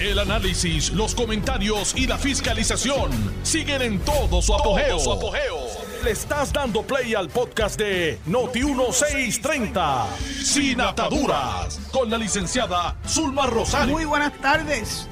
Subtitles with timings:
[0.00, 3.10] El análisis, los comentarios y la fiscalización
[3.42, 4.96] siguen en todo su apogeo.
[6.04, 10.06] Le estás dando play al podcast de Noti1630,
[10.44, 13.92] Sin Ataduras, con la licenciada Zulma Rosario.
[13.92, 15.08] Muy buenas tardes.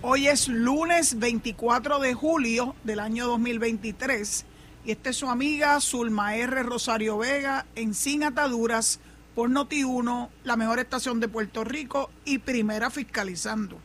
[0.00, 4.44] Hoy es lunes 24 de julio del año 2023
[4.84, 6.62] y esta es su amiga Zulma R.
[6.62, 9.00] Rosario Vega en Sin Ataduras
[9.34, 13.80] por Noti1, la mejor estación de Puerto Rico y primera fiscalizando.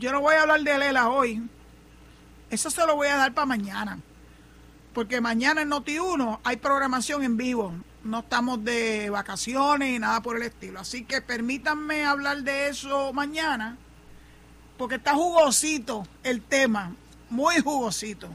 [0.00, 1.46] Yo no voy a hablar de Lela hoy,
[2.48, 3.98] eso se lo voy a dar para mañana,
[4.94, 10.36] porque mañana en Noti1 hay programación en vivo, no estamos de vacaciones y nada por
[10.36, 13.76] el estilo, así que permítanme hablar de eso mañana,
[14.78, 16.94] porque está jugosito el tema,
[17.28, 18.30] muy jugosito.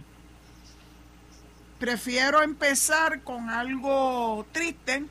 [1.80, 5.06] Prefiero empezar con algo triste.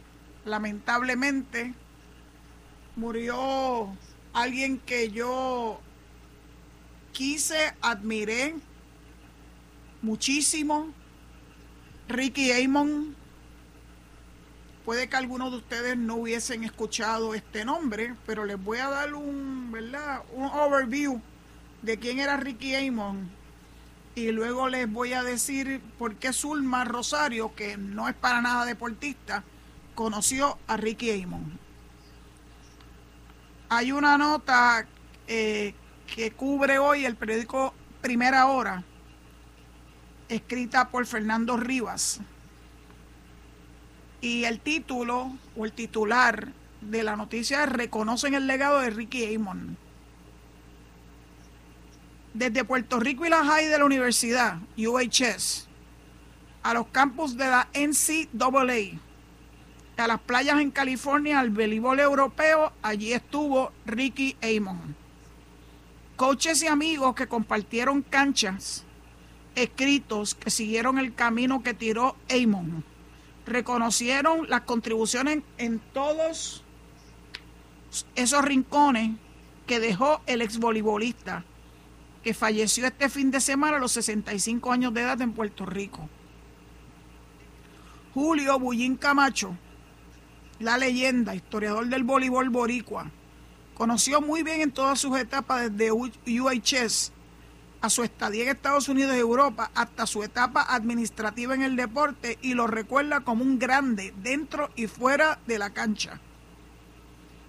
[0.44, 1.74] Lamentablemente.
[2.96, 3.96] Murió
[4.32, 5.80] alguien que yo
[7.14, 8.54] quise, admiré
[10.02, 10.92] muchísimo.
[12.08, 13.16] Ricky Amon.
[14.84, 19.14] Puede que algunos de ustedes no hubiesen escuchado este nombre, pero les voy a dar
[19.14, 20.22] un, ¿verdad?
[20.34, 21.22] un overview
[21.80, 23.30] de quién era Ricky Amon
[24.14, 28.64] y luego les voy a decir por qué Zulma Rosario, que no es para nada
[28.64, 29.42] deportista,
[29.94, 31.58] conoció a Ricky Amon.
[33.70, 34.86] Hay una nota
[35.26, 35.74] eh,
[36.12, 38.84] que cubre hoy el periódico Primera Hora,
[40.28, 42.20] escrita por Fernando Rivas.
[44.20, 46.48] Y el título o el titular
[46.80, 49.76] de la noticia es Reconocen el legado de Ricky Amon
[52.34, 55.68] desde Puerto Rico y la high de la universidad, UHS,
[56.64, 58.98] a los campus de la NCAA,
[59.96, 64.96] a las playas en California, al voleibol europeo, allí estuvo Ricky Amon.
[66.16, 68.84] Coaches y amigos que compartieron canchas,
[69.56, 72.84] escritos que siguieron el camino que tiró Amon,
[73.46, 76.62] reconocieron las contribuciones en todos
[78.14, 79.10] esos rincones
[79.66, 81.44] que dejó el ex voleibolista
[82.22, 86.08] que falleció este fin de semana a los 65 años de edad en Puerto Rico.
[88.14, 89.56] Julio Bullín Camacho,
[90.60, 93.10] la leyenda, historiador del voleibol boricua,
[93.74, 97.12] conoció muy bien en todas sus etapas desde UHS
[97.80, 102.38] a su estadía en Estados Unidos y Europa hasta su etapa administrativa en el deporte
[102.40, 106.18] y lo recuerda como un grande dentro y fuera de la cancha.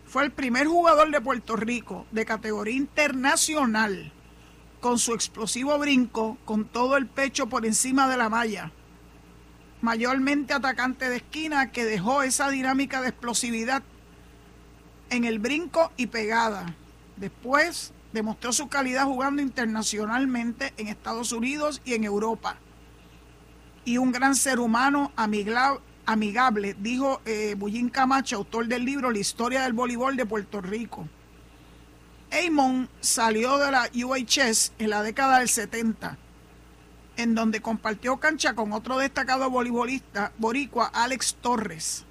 [0.05, 4.11] Fue el primer jugador de Puerto Rico de categoría internacional
[4.81, 8.71] con su explosivo brinco, con todo el pecho por encima de la malla.
[9.81, 13.83] Mayormente atacante de esquina que dejó esa dinámica de explosividad
[15.09, 16.75] en el brinco y pegada.
[17.15, 22.57] Después demostró su calidad jugando internacionalmente en Estados Unidos y en Europa.
[23.83, 29.61] Y un gran ser humano amigable, dijo eh, Bullín Camacho, autor del libro La historia
[29.63, 31.07] del voleibol de Puerto Rico.
[32.31, 36.17] Amon salió de la UHS en la década del 70,
[37.17, 42.05] en donde compartió cancha con otro destacado voleibolista boricua, Alex Torres.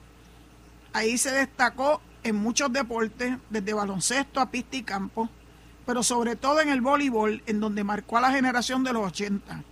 [0.93, 5.29] Ahí se destacó en muchos deportes, desde baloncesto a pista y campo,
[5.87, 9.63] pero sobre todo en el voleibol, en donde marcó a la generación de los 80.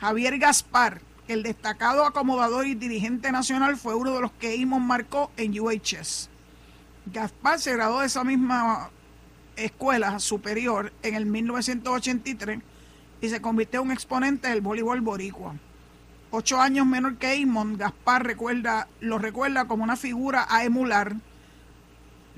[0.00, 5.30] Javier Gaspar, el destacado acomodador y dirigente nacional, fue uno de los que Amon marcó
[5.36, 6.28] en UHS.
[7.06, 8.90] Gaspar se graduó de esa misma
[9.56, 12.60] escuela superior en el 1983
[13.20, 15.54] y se convirtió en un exponente del voleibol boricua.
[16.30, 21.16] Ocho años menor que Amon, Gaspar recuerda, lo recuerda como una figura a emular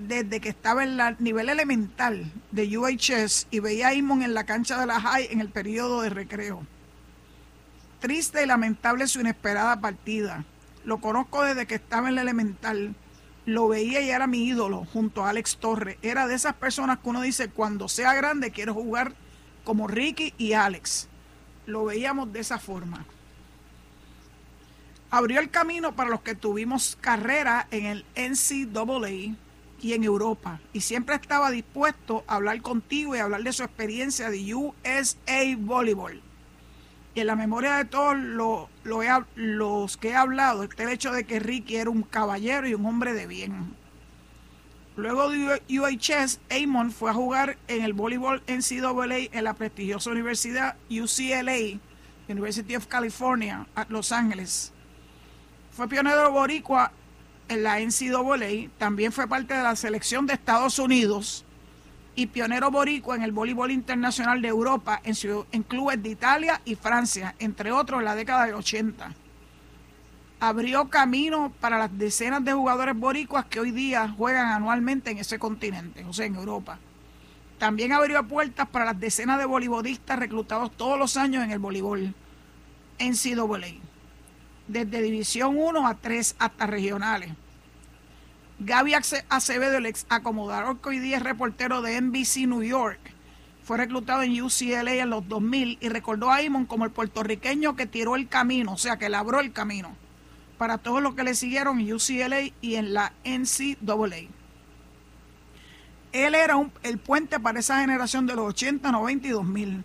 [0.06, 4.44] desde que estaba en el nivel elemental de UHS y veía a Amon en la
[4.44, 6.66] cancha de la High en el periodo de recreo.
[8.00, 10.44] Triste y lamentable su inesperada partida.
[10.84, 12.94] Lo conozco desde que estaba en la elemental
[13.46, 15.96] lo veía y era mi ídolo junto a Alex Torres.
[16.02, 19.14] Era de esas personas que uno dice, cuando sea grande quiero jugar
[19.64, 21.08] como Ricky y Alex.
[21.66, 23.04] Lo veíamos de esa forma.
[25.10, 29.36] Abrió el camino para los que tuvimos carrera en el NCAA
[29.80, 30.60] y en Europa.
[30.72, 36.22] Y siempre estaba dispuesto a hablar contigo y hablar de su experiencia de USA Volleyball
[37.14, 38.16] y en la memoria de todos
[39.34, 42.86] los que he hablado está el hecho de que Ricky era un caballero y un
[42.86, 43.74] hombre de bien.
[44.96, 50.76] Luego de UHS, Amon fue a jugar en el voleibol NCAA en la prestigiosa universidad
[50.88, 51.80] UCLA,
[52.28, 54.72] University of California, Los Ángeles.
[55.72, 56.92] Fue pionero boricua
[57.50, 61.44] en la NCAA, también fue parte de la selección de Estados Unidos
[62.14, 65.16] y pionero boricua en el voleibol internacional de Europa en,
[65.50, 69.12] en clubes de Italia y Francia, entre otros en la década del 80.
[70.38, 75.40] Abrió camino para las decenas de jugadores boricuas que hoy día juegan anualmente en ese
[75.40, 76.78] continente, o sea, en Europa.
[77.58, 82.14] También abrió puertas para las decenas de voleibolistas reclutados todos los años en el voleibol
[82.98, 83.16] en
[84.72, 87.32] desde División 1 a 3 hasta regionales.
[88.60, 88.94] Gaby
[89.28, 93.00] Acevedo, el ex acomodador que hoy día es reportero de NBC New York,
[93.64, 97.86] fue reclutado en UCLA en los 2000 y recordó a Imon como el puertorriqueño que
[97.86, 99.96] tiró el camino, o sea, que labró el camino
[100.58, 104.28] para todos los que le siguieron en UCLA y en la NCAA.
[106.12, 109.84] Él era el puente para esa generación de los 80, 90 y 2000.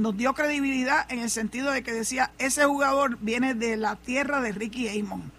[0.00, 4.40] Nos dio credibilidad en el sentido de que decía, ese jugador viene de la tierra
[4.40, 5.30] de Ricky Amon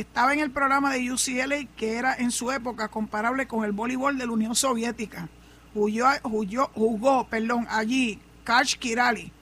[0.00, 4.18] estaba en el programa de UCLA que era en su época comparable con el voleibol
[4.18, 5.28] de la Unión Soviética.
[5.72, 9.32] Jugó, jugó, jugó perdón, allí Kach Kirali,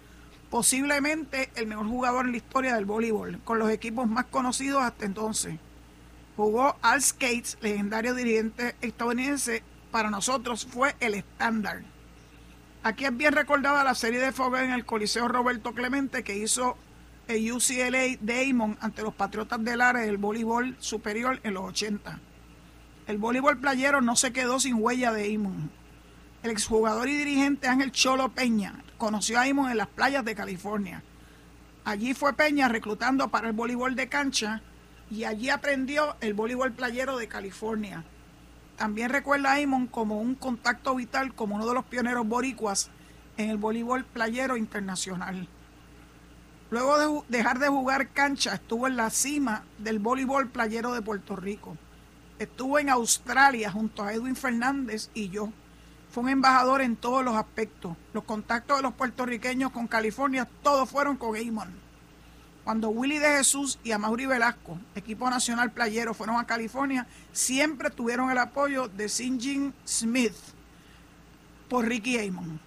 [0.50, 5.04] posiblemente el mejor jugador en la historia del voleibol, con los equipos más conocidos hasta
[5.04, 5.56] entonces.
[6.36, 11.82] Jugó Al Skates, legendario dirigente estadounidense, para nosotros fue el estándar.
[12.84, 16.76] Aquí es bien recordada la serie de fuego en el Coliseo Roberto Clemente que hizo
[17.28, 22.20] el UCLA Damon ante los Patriotas del Área del voleibol superior en los 80.
[23.06, 25.70] El voleibol playero no se quedó sin huella de Amon.
[26.42, 31.02] El exjugador y dirigente Ángel Cholo Peña conoció a Amon en las playas de California.
[31.86, 34.60] Allí fue Peña reclutando para el voleibol de cancha
[35.10, 38.04] y allí aprendió el voleibol playero de California.
[38.76, 42.90] También recuerda a Amon como un contacto vital como uno de los pioneros boricuas
[43.36, 45.48] en el voleibol playero internacional.
[46.70, 51.36] Luego de dejar de jugar cancha, estuvo en la cima del voleibol playero de Puerto
[51.36, 51.76] Rico.
[52.38, 55.50] Estuvo en Australia junto a Edwin Fernández y yo.
[56.10, 57.96] Fue un embajador en todos los aspectos.
[58.12, 61.83] Los contactos de los puertorriqueños con California, todos fueron con Eamon.
[62.64, 68.30] Cuando Willy de Jesús y Amaury Velasco, equipo nacional playero, fueron a California, siempre tuvieron
[68.30, 70.34] el apoyo de Sinjin Smith
[71.68, 72.58] por Ricky Amon.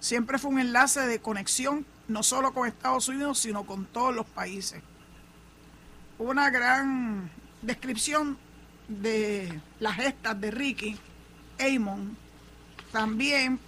[0.00, 4.26] Siempre fue un enlace de conexión no solo con Estados Unidos, sino con todos los
[4.26, 4.82] países.
[6.18, 7.30] Una gran
[7.62, 8.38] descripción
[8.88, 10.98] de las gestas de Ricky
[11.58, 12.16] Amon.
[12.92, 13.58] También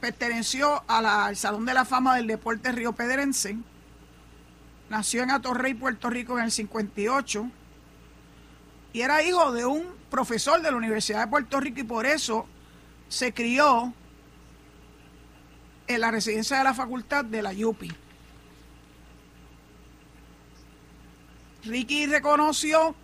[0.00, 3.58] perteneció al Salón de la Fama del Deporte Río Pedrense.
[4.90, 7.48] Nació en Atorrey, Puerto Rico en el 58
[8.92, 12.46] y era hijo de un profesor de la Universidad de Puerto Rico y por eso
[13.08, 13.94] se crió
[15.86, 17.92] en la residencia de la facultad de la YUPI.
[21.64, 22.96] Ricky reconoció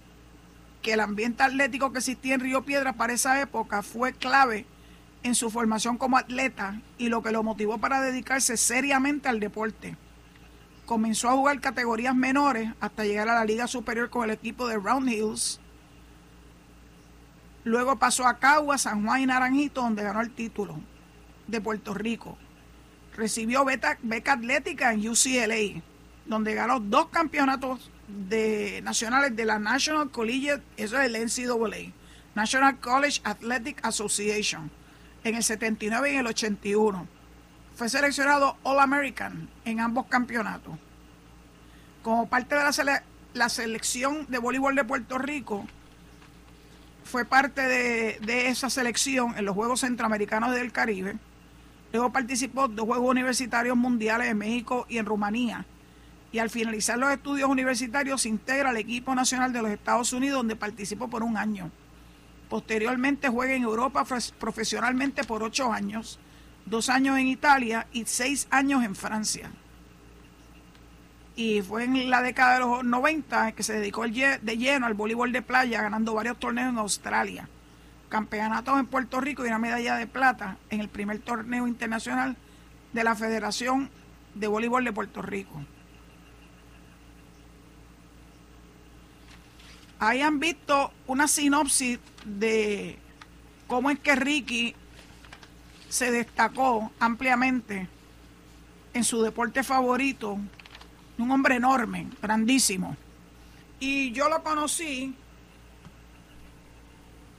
[0.82, 4.66] que el ambiente atlético que existía en Río Piedra para esa época fue clave
[5.22, 9.96] en su formación como atleta y lo que lo motivó para dedicarse seriamente al deporte.
[10.86, 14.76] Comenzó a jugar categorías menores hasta llegar a la Liga Superior con el equipo de
[14.76, 15.60] Round Hills.
[17.64, 20.80] Luego pasó a Cagua, San Juan y Naranjito, donde ganó el título
[21.48, 22.38] de Puerto Rico
[23.16, 25.82] recibió beca, atlética en UCLA,
[26.26, 31.92] donde ganó dos campeonatos de, nacionales de la National Collegiate, eso es el NCAA,
[32.34, 34.70] National College Athletic Association,
[35.24, 37.08] en el 79 y en el 81.
[37.76, 40.76] Fue seleccionado All American en ambos campeonatos.
[42.02, 42.62] Como parte de
[43.34, 45.66] la, selección de voleibol de Puerto Rico,
[47.04, 51.16] fue parte de, de esa selección en los Juegos Centroamericanos del Caribe
[51.92, 55.64] Luego participó dos Juegos Universitarios Mundiales en México y en Rumanía.
[56.32, 60.38] Y al finalizar los estudios universitarios se integra al equipo nacional de los Estados Unidos
[60.38, 61.70] donde participó por un año.
[62.50, 64.04] Posteriormente juega en Europa
[64.38, 66.18] profesionalmente por ocho años,
[66.67, 69.51] dos años en Italia y seis años en Francia.
[71.35, 75.32] Y fue en la década de los 90 que se dedicó de lleno al voleibol
[75.32, 77.49] de playa, ganando varios torneos en Australia
[78.08, 82.37] campeonatos en Puerto Rico y una medalla de plata en el primer torneo internacional
[82.93, 83.91] de la Federación
[84.35, 85.63] de Voleibol de Puerto Rico.
[89.99, 92.99] Ahí han visto una sinopsis de
[93.67, 94.75] cómo es que Ricky
[95.96, 97.88] se destacó ampliamente
[98.93, 100.38] en su deporte favorito,
[101.17, 102.94] un hombre enorme, grandísimo.
[103.81, 105.15] Y yo lo conocí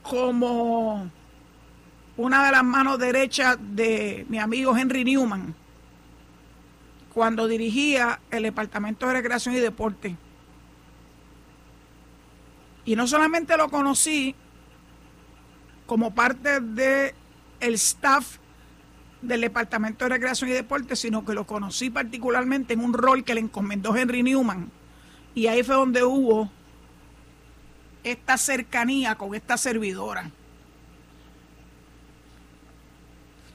[0.02, 1.08] como
[2.16, 5.54] una de las manos derechas de mi amigo Henry Newman
[7.14, 10.16] cuando dirigía el Departamento de Recreación y Deporte.
[12.84, 14.34] Y no solamente lo conocí
[15.86, 17.14] como parte del
[17.60, 18.38] el staff
[19.22, 23.34] del Departamento de Recreación y Deporte, sino que lo conocí particularmente en un rol que
[23.34, 24.70] le encomendó Henry Newman.
[25.34, 26.50] Y ahí fue donde hubo
[28.04, 30.30] esta cercanía con esta servidora.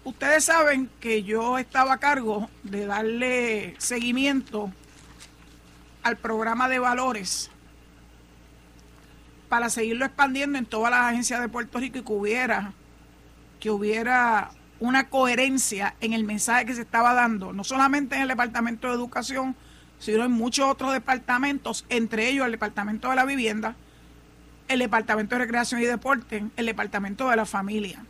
[0.03, 4.72] Ustedes saben que yo estaba a cargo de darle seguimiento
[6.03, 7.50] al programa de valores
[9.48, 12.74] para seguirlo expandiendo en todas las agencias de Puerto Rico y que hubiera,
[13.62, 14.51] que hubiera
[14.83, 18.95] una coherencia en el mensaje que se estaba dando, no solamente en el Departamento de
[18.95, 19.55] Educación,
[19.97, 23.77] sino en muchos otros departamentos, entre ellos el Departamento de la Vivienda,
[24.67, 28.03] el Departamento de Recreación y Deporte, el Departamento de la Familia.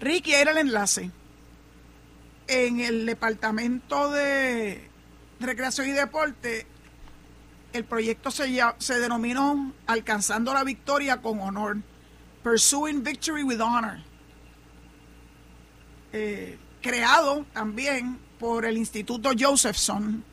[0.00, 1.10] Ricky era el enlace.
[2.48, 4.88] En el Departamento de
[5.38, 6.66] Recreación y Deporte
[7.74, 11.76] el proyecto se, se denominó Alcanzando la Victoria con Honor,
[12.42, 13.98] Pursuing Victory with Honor,
[16.12, 20.24] eh, creado también por el Instituto Josephson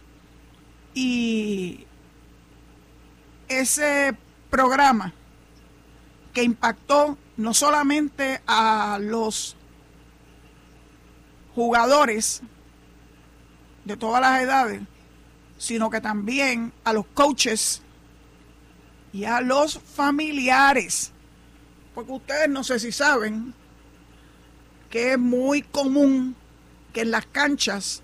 [0.94, 1.86] y
[3.48, 4.16] ese
[4.50, 5.14] programa
[6.34, 9.56] que impactó no solamente a los
[11.54, 12.42] jugadores
[13.86, 14.82] de todas las edades,
[15.58, 17.82] sino que también a los coaches
[19.14, 21.12] y a los familiares.
[21.96, 23.54] Porque ustedes no sé si saben
[24.90, 26.36] que es muy común
[26.94, 28.02] que en las canchas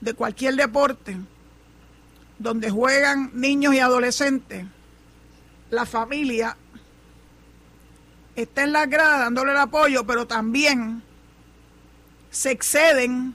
[0.00, 1.16] de cualquier deporte
[2.38, 4.66] donde juegan niños y adolescentes,
[5.70, 6.56] la familia
[8.34, 11.02] está en la grada dándole el apoyo, pero también
[12.30, 13.34] se exceden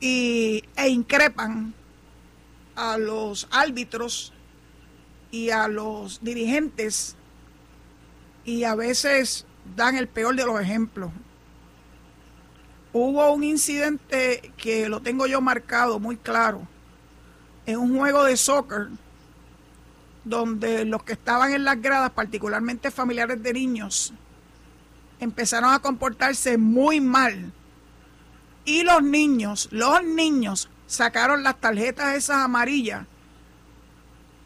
[0.00, 1.74] y, e increpan
[2.76, 4.32] a los árbitros
[5.30, 7.16] y a los dirigentes.
[8.44, 9.46] Y a veces
[9.76, 11.10] dan el peor de los ejemplos.
[12.92, 16.66] Hubo un incidente que lo tengo yo marcado muy claro
[17.64, 18.88] en un juego de soccer
[20.24, 24.12] donde los que estaban en las gradas, particularmente familiares de niños,
[25.18, 27.52] empezaron a comportarse muy mal.
[28.64, 33.06] Y los niños, los niños sacaron las tarjetas esas amarillas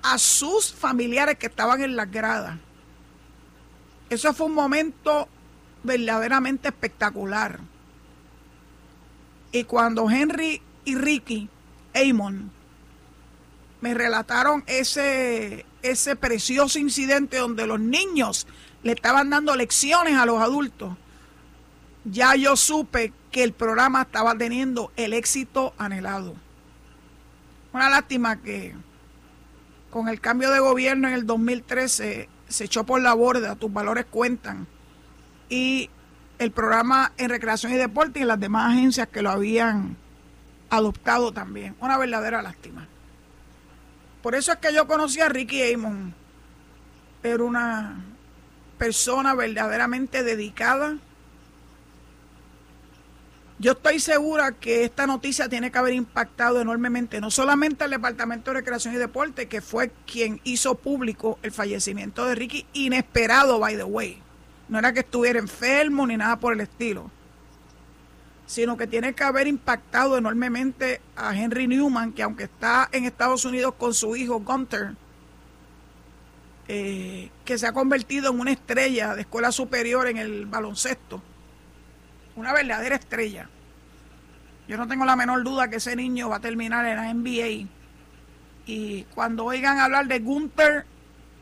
[0.02, 2.58] a sus familiares que estaban en las gradas.
[4.08, 5.28] Eso fue un momento
[5.82, 7.60] verdaderamente espectacular.
[9.52, 11.48] Y cuando Henry y Ricky
[11.94, 12.50] Amon
[13.80, 18.46] me relataron ese, ese precioso incidente donde los niños
[18.82, 20.96] le estaban dando lecciones a los adultos,
[22.04, 26.34] ya yo supe que el programa estaba teniendo el éxito anhelado.
[27.72, 28.74] Una lástima que
[29.90, 34.06] con el cambio de gobierno en el 2013 se echó por la borda, tus valores
[34.10, 34.66] cuentan,
[35.48, 35.90] y
[36.38, 39.96] el programa en recreación y deporte y las demás agencias que lo habían
[40.70, 41.74] adoptado también.
[41.80, 42.86] Una verdadera lástima.
[44.22, 46.14] Por eso es que yo conocí a Ricky Amon.
[47.22, 48.04] Era una
[48.78, 50.96] persona verdaderamente dedicada
[53.58, 58.50] yo estoy segura que esta noticia tiene que haber impactado enormemente, no solamente al Departamento
[58.50, 63.76] de Recreación y Deporte, que fue quien hizo público el fallecimiento de Ricky, inesperado, by
[63.76, 64.22] the way.
[64.68, 67.10] No era que estuviera enfermo ni nada por el estilo,
[68.46, 73.46] sino que tiene que haber impactado enormemente a Henry Newman, que aunque está en Estados
[73.46, 74.96] Unidos con su hijo Gunter,
[76.68, 81.22] eh, que se ha convertido en una estrella de escuela superior en el baloncesto
[82.36, 83.48] una verdadera estrella.
[84.68, 87.68] Yo no tengo la menor duda que ese niño va a terminar en la NBA.
[88.66, 90.86] Y cuando oigan hablar de Gunther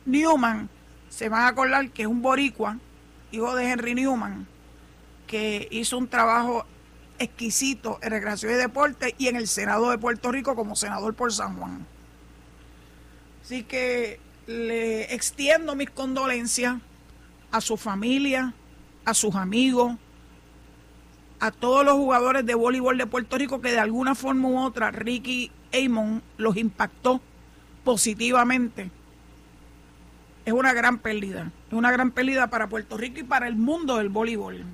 [0.07, 0.69] Newman,
[1.09, 2.79] se van a acordar que es un boricua,
[3.33, 4.47] hijo de Henry Newman,
[5.27, 6.67] que hizo un trabajo
[7.19, 11.33] exquisito en recreación y deporte y en el Senado de Puerto Rico como senador por
[11.33, 11.87] San Juan.
[13.43, 16.77] Así que le extiendo mis condolencias
[17.51, 18.55] a su familia,
[19.05, 19.97] a sus amigos,
[21.45, 24.91] a todos los jugadores de voleibol de Puerto Rico que de alguna forma u otra
[24.91, 27.21] Ricky Amon los impactó
[27.85, 28.91] positivamente.
[30.47, 33.97] Es una gran pérdida, es una gran pérdida para Puerto Rico y para el mundo
[33.99, 34.65] del voleibol.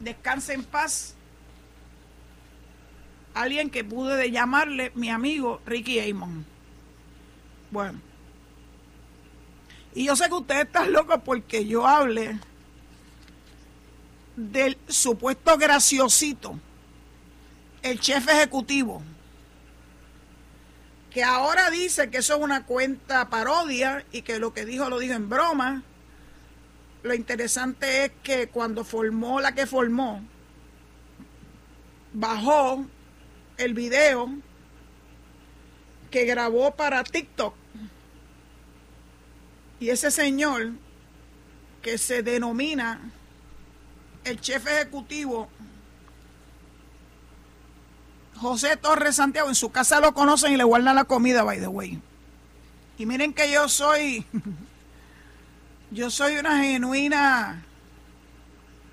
[0.00, 1.16] Descanse en paz.
[3.32, 6.44] Alguien que pude de llamarle mi amigo Ricky Amon.
[7.70, 7.98] Bueno.
[9.94, 12.38] Y yo sé que ustedes están locos porque yo hable
[14.36, 16.58] del supuesto graciosito,
[17.82, 19.02] el chef ejecutivo,
[21.10, 24.98] que ahora dice que eso es una cuenta parodia y que lo que dijo lo
[24.98, 25.82] dijo en broma.
[27.04, 30.24] Lo interesante es que cuando formó la que formó,
[32.12, 32.86] bajó
[33.58, 34.30] el video
[36.10, 37.54] que grabó para TikTok.
[39.78, 40.72] Y ese señor
[41.82, 43.12] que se denomina
[44.24, 45.48] el chef ejecutivo
[48.36, 51.68] José Torres Santiago, en su casa lo conocen y le guardan la comida, by the
[51.68, 52.00] way.
[52.98, 54.26] Y miren que yo soy,
[55.90, 57.64] yo soy una genuina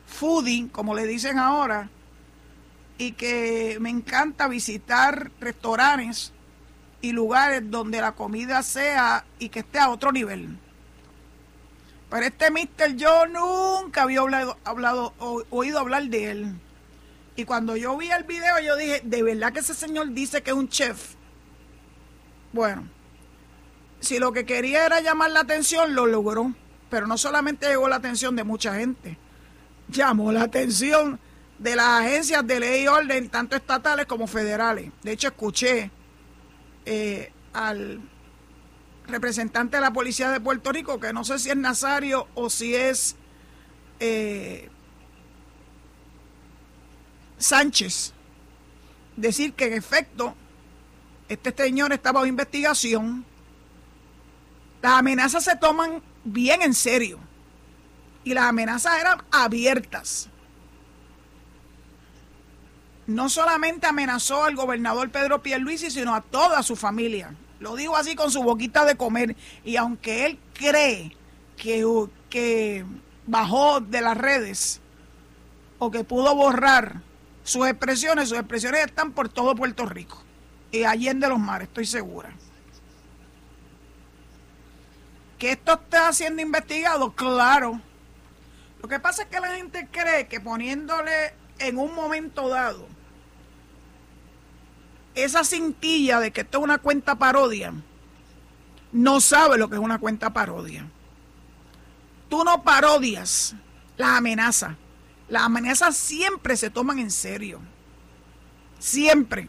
[0.07, 1.89] foodie, como le dicen ahora,
[2.97, 6.31] y que me encanta visitar restaurantes
[7.01, 10.57] y lugares donde la comida sea y que esté a otro nivel.
[12.12, 14.20] Pero este mister yo nunca había
[14.65, 15.13] hablado,
[15.50, 16.60] oído hablar de él.
[17.38, 20.51] Y cuando yo vi el video, yo dije, ¿de verdad que ese señor dice que
[20.51, 21.15] es un chef?
[22.51, 22.84] Bueno,
[24.01, 26.53] si lo que quería era llamar la atención, lo logró.
[26.89, 29.18] Pero no solamente llegó la atención de mucha gente,
[29.88, 31.18] llamó la atención
[31.60, 34.91] de las agencias de ley y orden, tanto estatales como federales.
[35.01, 35.89] De hecho, escuché
[36.86, 38.01] eh, al
[39.12, 42.75] representante de la policía de Puerto Rico, que no sé si es Nazario o si
[42.75, 43.15] es
[44.00, 44.70] eh,
[47.38, 48.13] Sánchez
[49.15, 50.36] decir que en efecto
[51.30, 53.25] este señor estaba bajo investigación.
[54.82, 57.20] Las amenazas se toman bien en serio
[58.24, 60.30] y las amenazas eran abiertas.
[63.08, 67.36] No solamente amenazó al gobernador Pedro Pierluisi, sino a toda su familia.
[67.62, 69.36] Lo digo así con su boquita de comer.
[69.63, 71.15] Y aunque él cree
[71.56, 71.86] que,
[72.30, 72.84] que
[73.27, 74.82] bajó de las redes
[75.77, 77.01] o que pudo borrar
[77.44, 80.24] sus expresiones, sus expresiones están por todo Puerto Rico
[80.72, 82.32] y Allende los Mares, estoy segura.
[85.38, 87.12] ¿Que esto está siendo investigado?
[87.13, 87.80] Claro.
[88.82, 92.88] Lo que pasa es que la gente cree que poniéndole en un momento dado
[95.15, 97.74] esa cintilla de que esto es una cuenta parodia,
[98.91, 100.85] no sabe lo que es una cuenta parodia.
[102.29, 103.55] Tú no parodias
[103.97, 104.75] las amenazas.
[105.27, 107.61] Las amenazas siempre se toman en serio.
[108.79, 109.47] Siempre.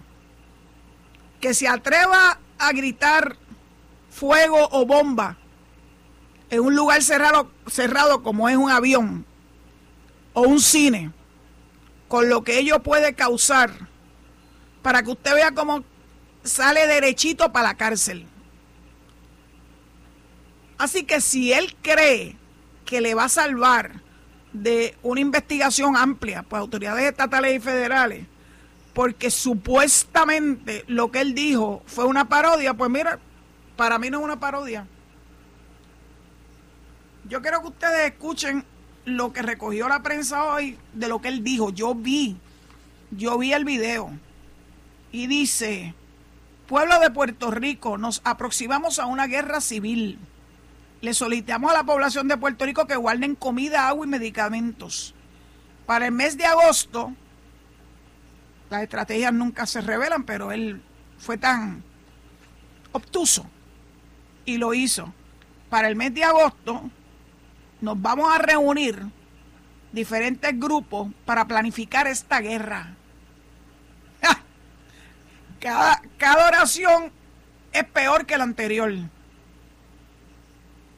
[1.41, 3.37] Que se atreva a gritar
[4.11, 5.39] fuego o bomba
[6.51, 9.25] en un lugar cerrado, cerrado como es un avión
[10.35, 11.11] o un cine,
[12.09, 13.89] con lo que ello puede causar,
[14.83, 15.85] para que usted vea cómo
[16.43, 18.27] sale derechito para la cárcel.
[20.77, 22.37] Así que si él cree
[22.85, 24.03] que le va a salvar
[24.53, 28.27] de una investigación amplia por autoridades estatales y federales,
[28.93, 33.19] porque supuestamente lo que él dijo fue una parodia, pues mira,
[33.77, 34.87] para mí no es una parodia.
[37.29, 38.65] Yo quiero que ustedes escuchen
[39.05, 41.71] lo que recogió la prensa hoy de lo que él dijo.
[41.71, 42.37] Yo vi,
[43.13, 44.11] yo vi el video
[45.13, 45.95] y dice,
[46.67, 50.19] pueblo de Puerto Rico, nos aproximamos a una guerra civil
[51.03, 55.15] le solicitamos a la población de Puerto Rico que guarden comida, agua y medicamentos.
[55.85, 57.13] Para el mes de agosto,
[58.71, 60.81] las estrategias nunca se revelan, pero él
[61.19, 61.83] fue tan
[62.93, 63.45] obtuso
[64.45, 65.13] y lo hizo.
[65.69, 66.89] Para el mes de agosto
[67.81, 69.03] nos vamos a reunir
[69.91, 72.95] diferentes grupos para planificar esta guerra.
[75.63, 77.13] Cada, cada oración
[77.73, 78.93] es peor que la anterior.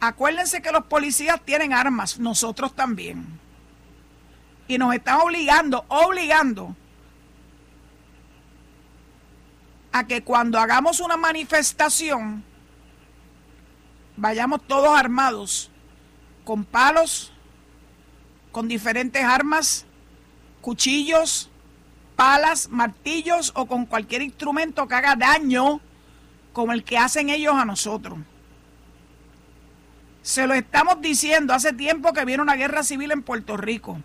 [0.00, 3.38] Acuérdense que los policías tienen armas, nosotros también.
[4.66, 6.74] Y nos están obligando, obligando
[9.92, 12.42] a que cuando hagamos una manifestación,
[14.16, 15.70] vayamos todos armados,
[16.42, 17.34] con palos,
[18.50, 19.84] con diferentes armas,
[20.62, 21.50] cuchillos,
[22.16, 25.80] palas, martillos o con cualquier instrumento que haga daño
[26.52, 28.18] como el que hacen ellos a nosotros.
[30.22, 33.98] Se lo estamos diciendo hace tiempo que viene una guerra civil en Puerto Rico.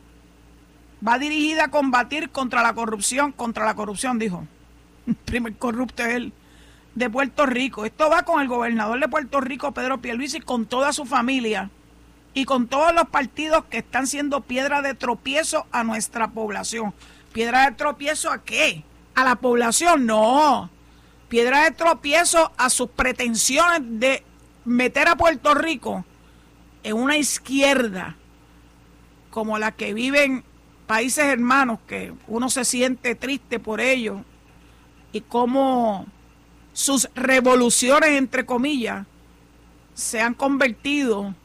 [1.05, 4.45] Va dirigida a combatir contra la corrupción, contra la corrupción, dijo.
[5.07, 6.33] El primer corrupto él
[6.95, 7.85] de Puerto Rico.
[7.85, 11.69] Esto va con el gobernador de Puerto Rico, Pedro Pierluisi, con toda su familia
[12.33, 16.93] y con todos los partidos que están siendo piedra de tropiezo a nuestra población.
[17.31, 18.83] ¿Piedra de tropiezo a qué?
[19.15, 20.05] ¿A la población?
[20.05, 20.69] No.
[21.27, 24.23] Piedra de tropiezo a sus pretensiones de
[24.65, 26.05] meter a Puerto Rico
[26.83, 28.15] en una izquierda
[29.29, 30.43] como la que viven
[30.87, 34.21] países hermanos, que uno se siente triste por ellos,
[35.11, 36.07] y cómo
[36.73, 39.05] sus revoluciones, entre comillas,
[39.93, 41.35] se han convertido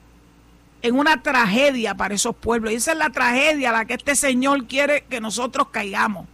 [0.85, 2.71] en una tragedia para esos pueblos.
[2.71, 6.27] Y esa es la tragedia a la que este Señor quiere que nosotros caigamos.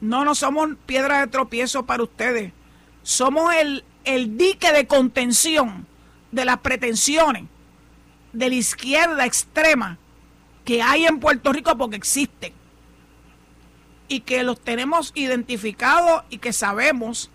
[0.00, 2.52] No, no somos piedra de tropiezo para ustedes.
[3.04, 5.86] Somos el, el dique de contención
[6.32, 7.44] de las pretensiones
[8.32, 9.96] de la izquierda extrema
[10.64, 12.52] que hay en Puerto Rico porque existen.
[14.08, 17.30] Y que los tenemos identificados y que sabemos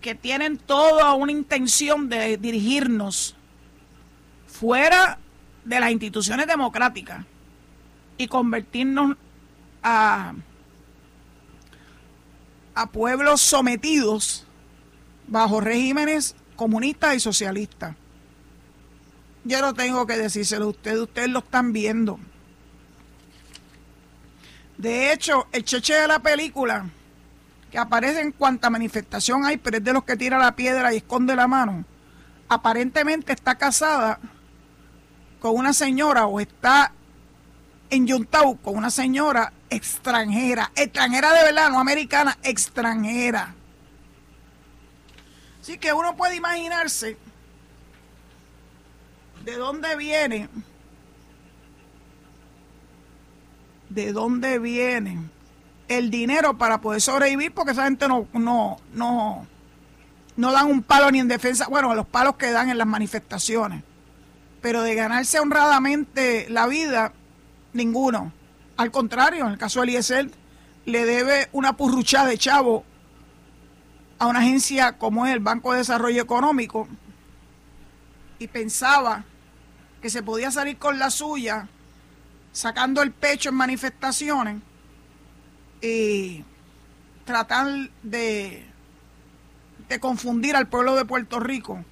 [0.00, 3.36] que tienen toda una intención de dirigirnos
[4.60, 5.18] fuera
[5.64, 7.24] de las instituciones democráticas
[8.18, 9.16] y convertirnos
[9.82, 10.34] a,
[12.74, 14.44] a pueblos sometidos
[15.26, 17.96] bajo regímenes comunistas y socialistas.
[19.44, 22.20] Yo no tengo que decírselo a ustedes, ustedes lo están viendo.
[24.76, 26.84] De hecho, el cheche de la película,
[27.70, 30.98] que aparece en cuanta manifestación hay, pero es de los que tira la piedra y
[30.98, 31.86] esconde la mano,
[32.50, 34.20] aparentemente está casada
[35.40, 36.92] con una señora o está
[37.88, 43.54] en Yuntau con una señora extranjera, extranjera de verdad, no americana, extranjera.
[45.60, 47.16] Así que uno puede imaginarse
[49.44, 50.48] de dónde viene,
[53.88, 55.18] de dónde viene
[55.88, 59.46] el dinero para poder sobrevivir, porque esa gente no, no, no,
[60.36, 63.82] no dan un palo ni en defensa, bueno, los palos que dan en las manifestaciones
[64.60, 67.12] pero de ganarse honradamente la vida,
[67.72, 68.32] ninguno.
[68.76, 70.30] Al contrario, en el caso de Eliezer,
[70.84, 72.84] le debe una purruchada de chavo
[74.18, 76.88] a una agencia como es el Banco de Desarrollo Económico
[78.38, 79.24] y pensaba
[80.02, 81.68] que se podía salir con la suya
[82.52, 84.62] sacando el pecho en manifestaciones
[85.80, 86.44] y
[87.24, 87.66] tratar
[88.02, 88.66] de,
[89.88, 91.84] de confundir al pueblo de Puerto Rico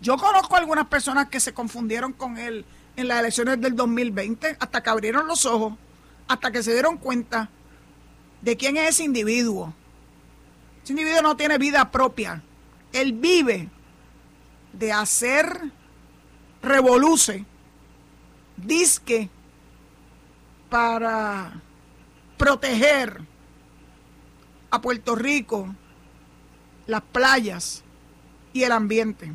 [0.00, 2.64] yo conozco algunas personas que se confundieron con él
[2.96, 5.74] en las elecciones del 2020, hasta que abrieron los ojos,
[6.26, 7.50] hasta que se dieron cuenta
[8.40, 9.74] de quién es ese individuo.
[10.82, 12.42] Ese individuo no tiene vida propia.
[12.92, 13.68] Él vive
[14.72, 15.70] de hacer
[16.62, 17.44] revoluce,
[18.56, 19.28] disque,
[20.70, 21.60] para
[22.38, 23.20] proteger
[24.70, 25.74] a Puerto Rico,
[26.86, 27.82] las playas
[28.52, 29.34] y el ambiente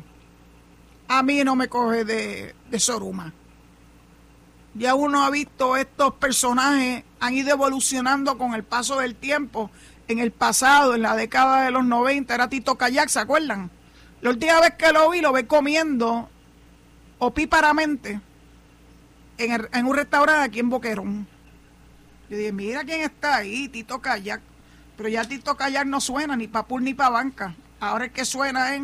[1.08, 3.32] a mí no me coge de, Soruma.
[4.74, 9.70] Ya uno ha visto estos personajes, han ido evolucionando con el paso del tiempo.
[10.08, 13.70] En el pasado, en la década de los 90, era Tito Kayak, ¿se acuerdan?
[14.20, 16.28] La última vez que lo vi, lo vi comiendo
[17.18, 18.20] opíparamente
[19.38, 21.26] en, en un restaurante aquí en Boquerón.
[22.28, 24.42] Yo dije, mira quién está ahí, Tito Kayak.
[24.96, 27.54] Pero ya Tito Kayak no suena ni para Pur ni para banca.
[27.80, 28.82] Ahora el que suena es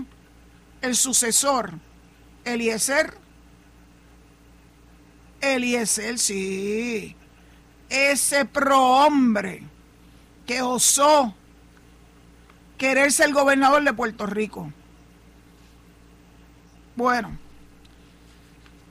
[0.80, 1.74] el sucesor
[2.44, 3.18] Eliezer.
[5.40, 7.16] Eliezer, sí.
[7.88, 9.62] Ese prohombre
[10.46, 11.34] que osó
[12.78, 14.72] querer ser el gobernador de Puerto Rico.
[16.96, 17.38] Bueno,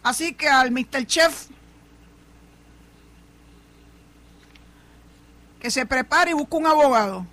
[0.04, 1.06] así que al Mr.
[1.06, 1.48] Chef
[5.60, 7.28] que se prepare y busque un abogado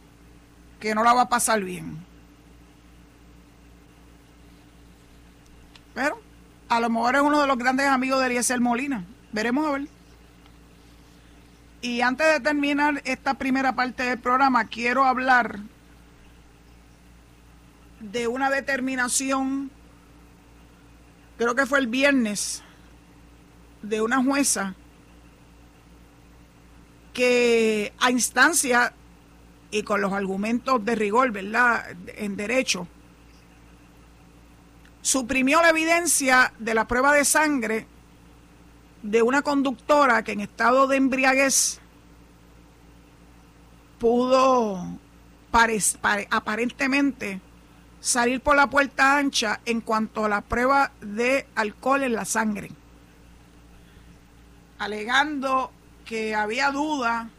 [0.78, 2.08] que no la va a pasar bien.
[5.99, 6.17] Pero
[6.69, 9.05] a lo mejor es uno de los grandes amigos de Eliezer Molina.
[9.33, 9.89] Veremos a ver.
[11.83, 15.59] Y antes de terminar esta primera parte del programa, quiero hablar
[17.99, 19.73] de una determinación,
[21.37, 22.63] creo que fue el viernes,
[23.83, 24.77] de una jueza
[27.13, 28.93] que a instancia
[29.73, 32.87] y con los argumentos de rigor, ¿verdad?, en derecho,
[35.09, 37.87] suprimió la evidencia de la prueba de sangre
[39.03, 41.81] de una conductora que en estado de embriaguez
[43.99, 44.99] pudo
[46.31, 47.40] aparentemente
[48.01, 52.71] salir por la puerta ancha en cuanto a la prueba de alcohol en la sangre,
[54.79, 55.73] alegando
[56.05, 57.31] que había duda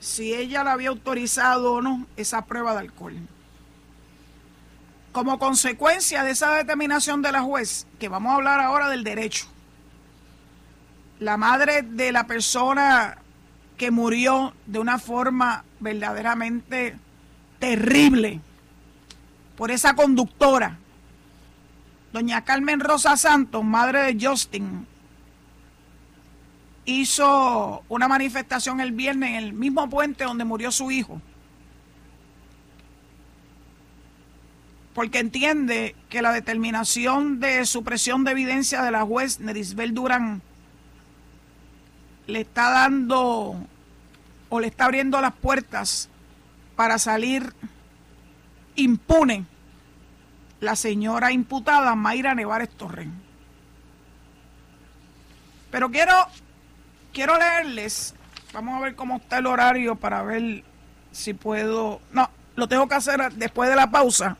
[0.00, 3.14] si ella la había autorizado o no esa prueba de alcohol.
[5.18, 9.46] Como consecuencia de esa determinación de la juez, que vamos a hablar ahora del derecho,
[11.18, 13.18] la madre de la persona
[13.76, 16.96] que murió de una forma verdaderamente
[17.58, 18.40] terrible
[19.56, 20.78] por esa conductora,
[22.12, 24.86] doña Carmen Rosa Santos, madre de Justin,
[26.84, 31.20] hizo una manifestación el viernes en el mismo puente donde murió su hijo
[34.98, 40.42] porque entiende que la determinación de supresión de evidencia de la juez Nerisbel Durán
[42.26, 43.64] le está dando
[44.48, 46.08] o le está abriendo las puertas
[46.74, 47.54] para salir
[48.74, 49.46] impune
[50.58, 53.12] la señora imputada Mayra Nevares Torren.
[55.70, 56.26] Pero quiero,
[57.12, 58.16] quiero leerles,
[58.52, 60.64] vamos a ver cómo está el horario para ver
[61.12, 64.36] si puedo, no, lo tengo que hacer después de la pausa.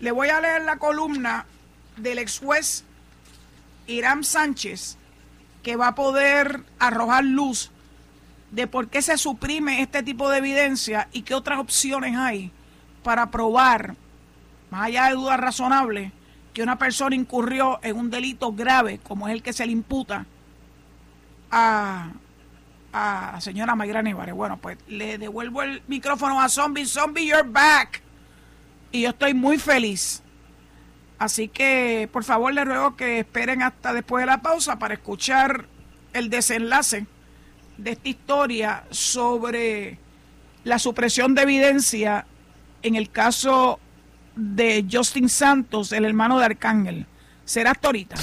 [0.00, 1.46] Le voy a leer la columna
[1.96, 2.84] del ex juez
[3.86, 4.96] Irán Sánchez,
[5.62, 7.70] que va a poder arrojar luz
[8.50, 12.52] de por qué se suprime este tipo de evidencia y qué otras opciones hay
[13.02, 13.96] para probar,
[14.70, 16.12] más allá de dudas razonables,
[16.54, 20.26] que una persona incurrió en un delito grave, como es el que se le imputa
[21.50, 22.10] a,
[22.92, 24.34] a señora Mayra Nevares.
[24.34, 26.86] Bueno, pues le devuelvo el micrófono a Zombie.
[26.86, 28.02] Zombie, you're back.
[28.90, 30.22] Y yo estoy muy feliz.
[31.18, 35.66] Así que, por favor, les ruego que esperen hasta después de la pausa para escuchar
[36.12, 37.06] el desenlace
[37.76, 39.98] de esta historia sobre
[40.64, 42.26] la supresión de evidencia
[42.82, 43.80] en el caso
[44.36, 47.06] de Justin Santos, el hermano de Arcángel.
[47.44, 48.16] Será hasta ahorita.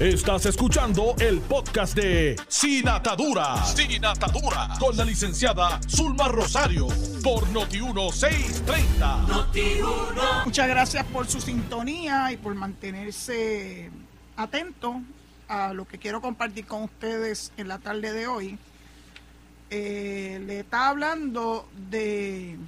[0.00, 3.64] Estás escuchando el podcast de Sin Atadura.
[3.64, 4.70] Sin Atadura.
[4.80, 6.88] Con la licenciada Zulma Rosario.
[7.22, 10.44] Por Noti1630.
[10.44, 13.88] Muchas gracias por su sintonía y por mantenerse
[14.36, 15.00] atento
[15.46, 18.58] a lo que quiero compartir con ustedes en la tarde de hoy.
[19.70, 22.58] Eh, le está hablando de,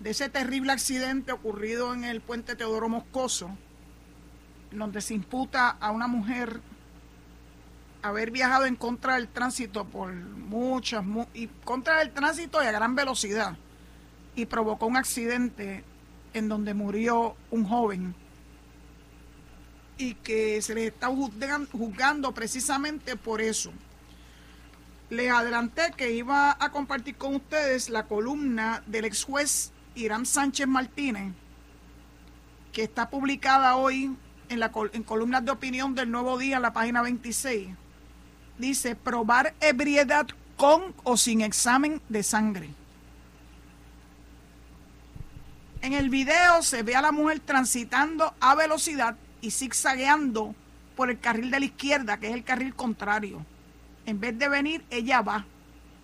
[0.00, 3.56] de ese terrible accidente ocurrido en el puente Teodoro Moscoso
[4.70, 6.60] donde se imputa a una mujer
[8.02, 11.04] haber viajado en contra del tránsito por muchas,
[11.34, 13.56] y contra del tránsito y a gran velocidad,
[14.34, 15.84] y provocó un accidente
[16.32, 18.14] en donde murió un joven
[19.98, 23.70] y que se les está juzgando precisamente por eso.
[25.10, 30.66] Les adelanté que iba a compartir con ustedes la columna del ex juez Irán Sánchez
[30.66, 31.34] Martínez,
[32.72, 34.16] que está publicada hoy
[34.50, 37.68] en, la, en columnas de opinión del Nuevo Día, en la página 26,
[38.58, 42.68] dice probar ebriedad con o sin examen de sangre.
[45.80, 50.54] En el video se ve a la mujer transitando a velocidad y zigzagueando
[50.94, 53.46] por el carril de la izquierda, que es el carril contrario.
[54.04, 55.46] En vez de venir, ella va.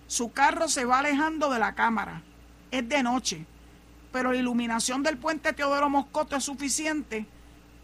[0.07, 2.23] Su carro se va alejando de la cámara.
[2.71, 3.45] Es de noche,
[4.13, 7.27] pero la iluminación del puente Teodoro Moscoto es suficiente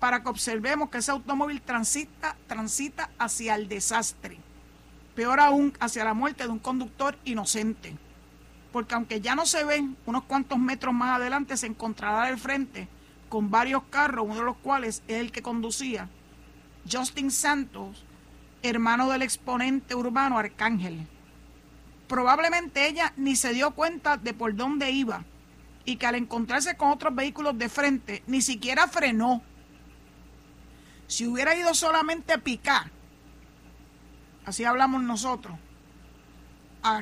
[0.02, 4.36] para que observemos que ese automóvil transita, transita hacia el desastre.
[5.14, 7.96] Peor aún, hacia la muerte de un conductor inocente.
[8.72, 12.88] Porque aunque ya no se ven, unos cuantos metros más adelante se encontrará al frente
[13.28, 16.08] con varios carros, uno de los cuales es el que conducía
[16.90, 18.04] Justin Santos,
[18.64, 21.06] hermano del exponente urbano Arcángel.
[22.08, 25.22] Probablemente ella ni se dio cuenta de por dónde iba
[25.84, 29.42] y que al encontrarse con otros vehículos de frente ni siquiera frenó
[31.12, 32.90] si hubiera ido solamente a picar,
[34.46, 35.58] así hablamos nosotros,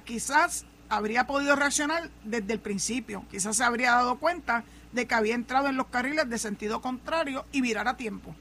[0.04, 3.24] quizás habría podido reaccionar desde el principio.
[3.30, 7.46] Quizás se habría dado cuenta de que había entrado en los carriles de sentido contrario
[7.52, 8.34] y virar a tiempo.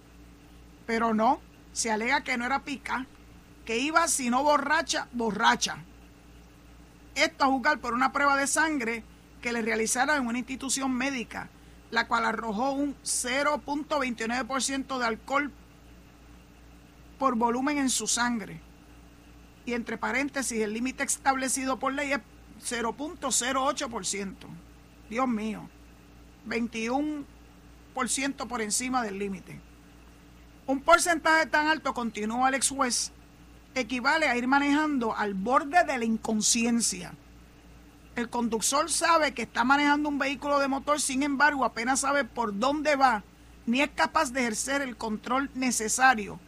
[0.87, 1.39] Pero no,
[1.71, 3.05] se alega que no era pica,
[3.63, 5.77] que iba sino borracha, borracha.
[7.13, 9.03] Esto a juzgar por una prueba de sangre
[9.39, 11.49] que le realizaron en una institución médica,
[11.91, 15.51] la cual arrojó un 0.29% de alcohol
[17.19, 18.61] por volumen en su sangre.
[19.65, 22.21] Y entre paréntesis, el límite establecido por ley es
[22.63, 24.33] 0.08%.
[25.09, 25.69] Dios mío,
[26.47, 27.25] 21%
[28.47, 29.59] por encima del límite.
[30.65, 33.11] Un porcentaje tan alto, continúa el ex juez,
[33.75, 37.13] equivale a ir manejando al borde de la inconsciencia.
[38.15, 42.57] El conductor sabe que está manejando un vehículo de motor, sin embargo, apenas sabe por
[42.57, 43.23] dónde va,
[43.65, 46.39] ni es capaz de ejercer el control necesario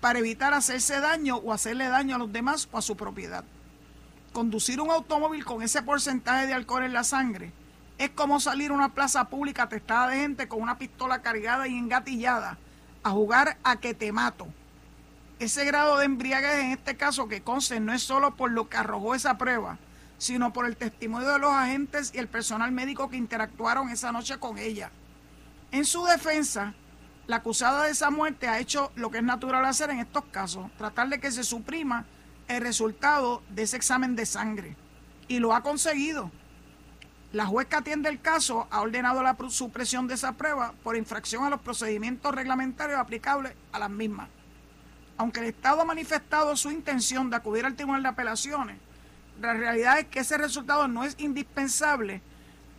[0.00, 3.44] para evitar hacerse daño o hacerle daño a los demás o a su propiedad.
[4.32, 7.52] Conducir un automóvil con ese porcentaje de alcohol en la sangre
[7.98, 11.76] es como salir a una plaza pública atestada de gente con una pistola cargada y
[11.76, 12.58] engatillada
[13.02, 14.46] a jugar a que te mato.
[15.38, 18.76] Ese grado de embriaguez en este caso que conste no es solo por lo que
[18.76, 19.78] arrojó esa prueba,
[20.18, 24.38] sino por el testimonio de los agentes y el personal médico que interactuaron esa noche
[24.38, 24.90] con ella.
[25.72, 26.74] En su defensa,
[27.26, 30.70] la acusada de esa muerte ha hecho lo que es natural hacer en estos casos,
[30.78, 32.04] tratar de que se suprima
[32.48, 34.76] el resultado de ese examen de sangre.
[35.28, 36.30] Y lo ha conseguido.
[37.32, 41.44] La juez que atiende el caso ha ordenado la supresión de esa prueba por infracción
[41.44, 44.28] a los procedimientos reglamentarios aplicables a las mismas.
[45.16, 48.76] Aunque el Estado ha manifestado su intención de acudir al Tribunal de Apelaciones,
[49.40, 52.22] la realidad es que ese resultado no es indispensable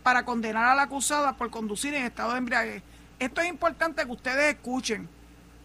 [0.02, 2.82] para condenar a la acusada por conducir en estado de embriaguez.
[3.18, 5.08] Esto es importante que ustedes escuchen.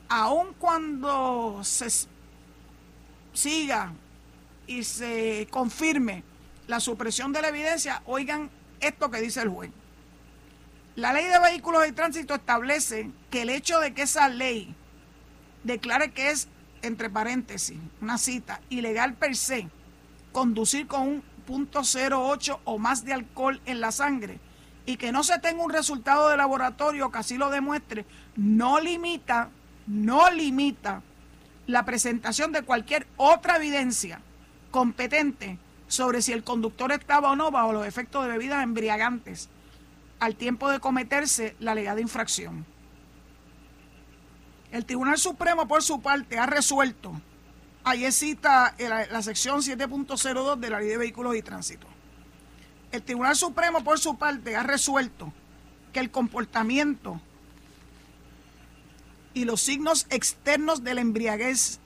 [0.10, 1.88] Aun cuando se
[3.34, 3.94] siga
[4.68, 6.24] y se confirme
[6.68, 9.72] la supresión de la evidencia, oigan esto que dice el juez.
[10.96, 14.76] La ley de vehículos de tránsito establece que el hecho de que esa ley
[15.64, 16.48] declare que es,
[16.82, 19.68] entre paréntesis, una cita, ilegal per se,
[20.32, 24.40] conducir con un punto .08 o más de alcohol en la sangre
[24.86, 29.50] y que no se tenga un resultado de laboratorio que así lo demuestre, no limita,
[29.88, 31.02] no limita
[31.68, 34.20] la presentación de cualquier otra evidencia
[34.72, 39.50] competente sobre si el conductor estaba o no bajo los efectos de bebidas embriagantes
[40.20, 42.66] al tiempo de cometerse la alegada infracción.
[44.72, 47.14] El Tribunal Supremo, por su parte, ha resuelto,
[47.84, 51.93] ahí cita la sección 7.02 de la Ley de Vehículos y Tránsito.
[52.94, 55.34] El Tribunal Supremo, por su parte, ha resuelto
[55.94, 57.20] que el comportamiento
[59.34, 61.80] y los signos externos de la embriaguez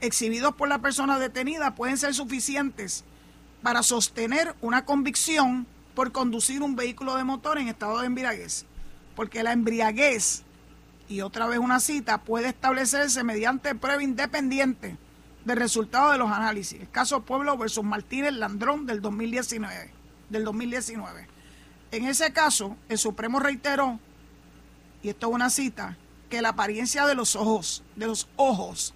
[0.00, 3.04] exhibidos por la persona detenida pueden ser suficientes
[3.62, 8.64] para sostener una convicción por conducir un vehículo de motor en estado de embriaguez.
[9.14, 10.42] Porque la embriaguez,
[11.06, 14.96] y otra vez una cita, puede establecerse mediante prueba independiente
[15.44, 16.80] del resultado de los análisis.
[16.80, 19.95] El caso Pueblo versus Martínez Landrón del 2019.
[20.28, 21.28] Del 2019.
[21.92, 24.00] En ese caso, el Supremo reiteró,
[25.02, 25.96] y esto es una cita,
[26.28, 28.92] que la apariencia de los ojos, de los ojos,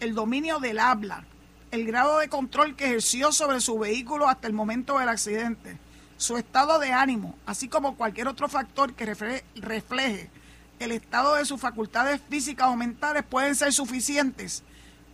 [0.00, 1.24] el dominio del habla,
[1.70, 5.78] el grado de control que ejerció sobre su vehículo hasta el momento del accidente,
[6.16, 9.06] su estado de ánimo, así como cualquier otro factor que
[9.54, 10.30] refleje
[10.78, 14.62] el estado de sus facultades físicas o mentales pueden ser suficientes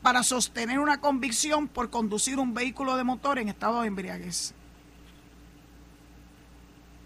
[0.02, 4.54] para sostener una convicción por conducir un vehículo de motor en estado de embriaguez.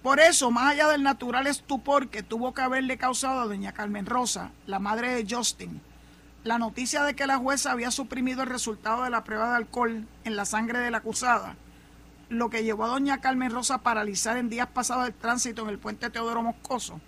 [0.03, 4.05] Por eso, más allá del natural estupor que tuvo que haberle causado a doña Carmen
[4.05, 5.81] Rosa, la madre de Justin,
[6.43, 10.09] la noticia de que la jueza había suprimido el resultado de la prueba de alcohol
[10.25, 11.55] en la sangre de la acusada,
[12.29, 15.69] lo que llevó a doña Carmen Rosa a paralizar en días pasados el tránsito en
[15.69, 17.01] el puente Teodoro Moscoso,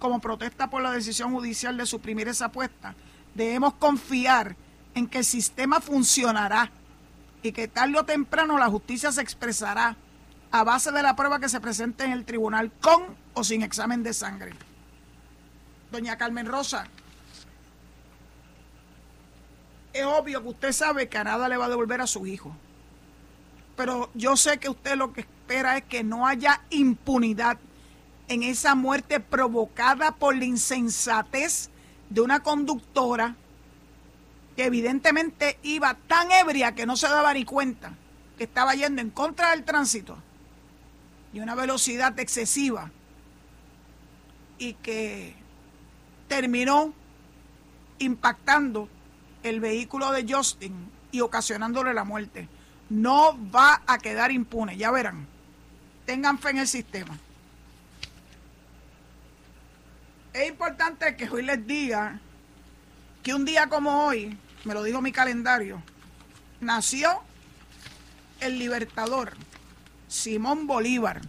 [0.00, 2.96] como protesta por la decisión judicial de suprimir esa apuesta,
[3.36, 4.56] debemos confiar
[4.96, 6.72] en que el sistema funcionará
[7.44, 9.96] y que tarde o temprano la justicia se expresará
[10.50, 13.02] a base de la prueba que se presente en el tribunal con
[13.34, 14.52] o sin examen de sangre.
[15.90, 16.86] Doña Carmen Rosa,
[19.92, 22.54] es obvio que usted sabe que a nada le va a devolver a su hijo.
[23.76, 27.58] Pero yo sé que usted lo que espera es que no haya impunidad
[28.28, 31.70] en esa muerte provocada por la insensatez
[32.10, 33.36] de una conductora
[34.56, 37.94] que evidentemente iba tan ebria que no se daba ni cuenta
[38.38, 40.16] que estaba yendo en contra del tránsito
[41.34, 42.92] y una velocidad excesiva
[44.56, 45.34] y que
[46.28, 46.94] terminó
[47.98, 48.88] impactando
[49.42, 50.72] el vehículo de Justin
[51.10, 52.48] y ocasionándole la muerte.
[52.88, 55.26] No va a quedar impune, ya verán.
[56.06, 57.18] Tengan fe en el sistema.
[60.32, 62.20] Es importante que hoy les diga
[63.24, 65.82] que un día como hoy, me lo dijo mi calendario,
[66.60, 67.22] nació
[68.38, 69.36] el libertador
[70.14, 71.20] Simón Bolívar.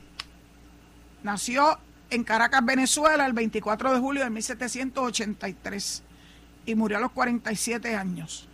[1.23, 1.79] Nació
[2.11, 6.03] en Caracas, Venezuela, el 24 de julio de 1783
[6.67, 8.47] y murió a los 47 años.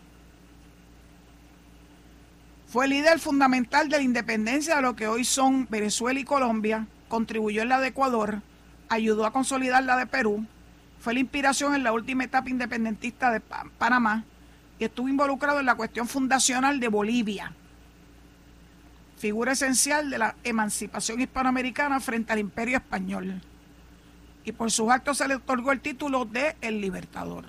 [2.66, 7.64] Fue líder fundamental de la independencia de lo que hoy son Venezuela y Colombia, contribuyó
[7.64, 8.42] en la de Ecuador,
[8.88, 10.46] ayudó a consolidar la de Perú,
[11.02, 14.24] fue la inspiración en la última etapa independentista de Panamá
[14.80, 17.54] y estuvo involucrado en la cuestión fundacional de Bolivia,
[19.22, 23.40] figura esencial de la emancipación hispanoamericana frente al imperio español.
[24.44, 27.46] Y por sus actos se le otorgó el título de El Libertador.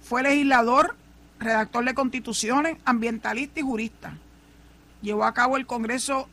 [0.00, 0.96] Fue legislador,
[1.38, 4.14] redactor de constituciones, ambientalista y jurista.
[5.02, 6.30] Llevó a cabo el Congreso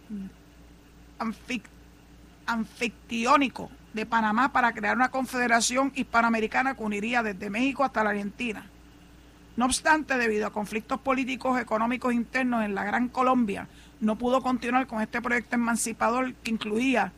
[2.46, 8.70] Anfictiónico de Panamá para crear una confederación hispanoamericana que uniría desde México hasta la Argentina.
[9.58, 13.68] No obstante, debido a conflictos políticos económicos internos en la Gran Colombia,
[14.00, 17.12] no pudo continuar con este proyecto emancipador que incluía,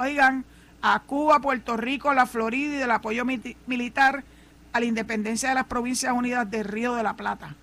[0.00, 0.44] oigan,
[0.82, 4.24] a Cuba, Puerto Rico, la Florida y del apoyo militar
[4.72, 7.54] a la independencia de las Provincias Unidas del Río de la Plata.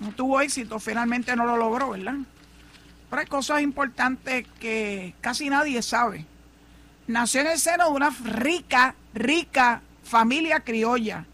[0.00, 2.16] No tuvo éxito, finalmente no lo logró, ¿verdad?
[3.08, 6.26] Pero hay cosas importantes que casi nadie sabe.
[7.06, 11.26] Nació en el seno de una rica, rica familia criolla.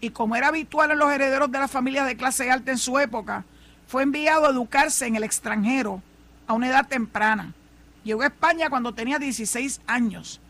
[0.00, 2.98] Y como era habitual en los herederos de la familia de clase alta en su
[2.98, 3.44] época,
[3.92, 6.00] fue enviado a educarse en el extranjero
[6.46, 7.52] a una edad temprana.
[8.04, 10.40] Llegó a España cuando tenía 16 años.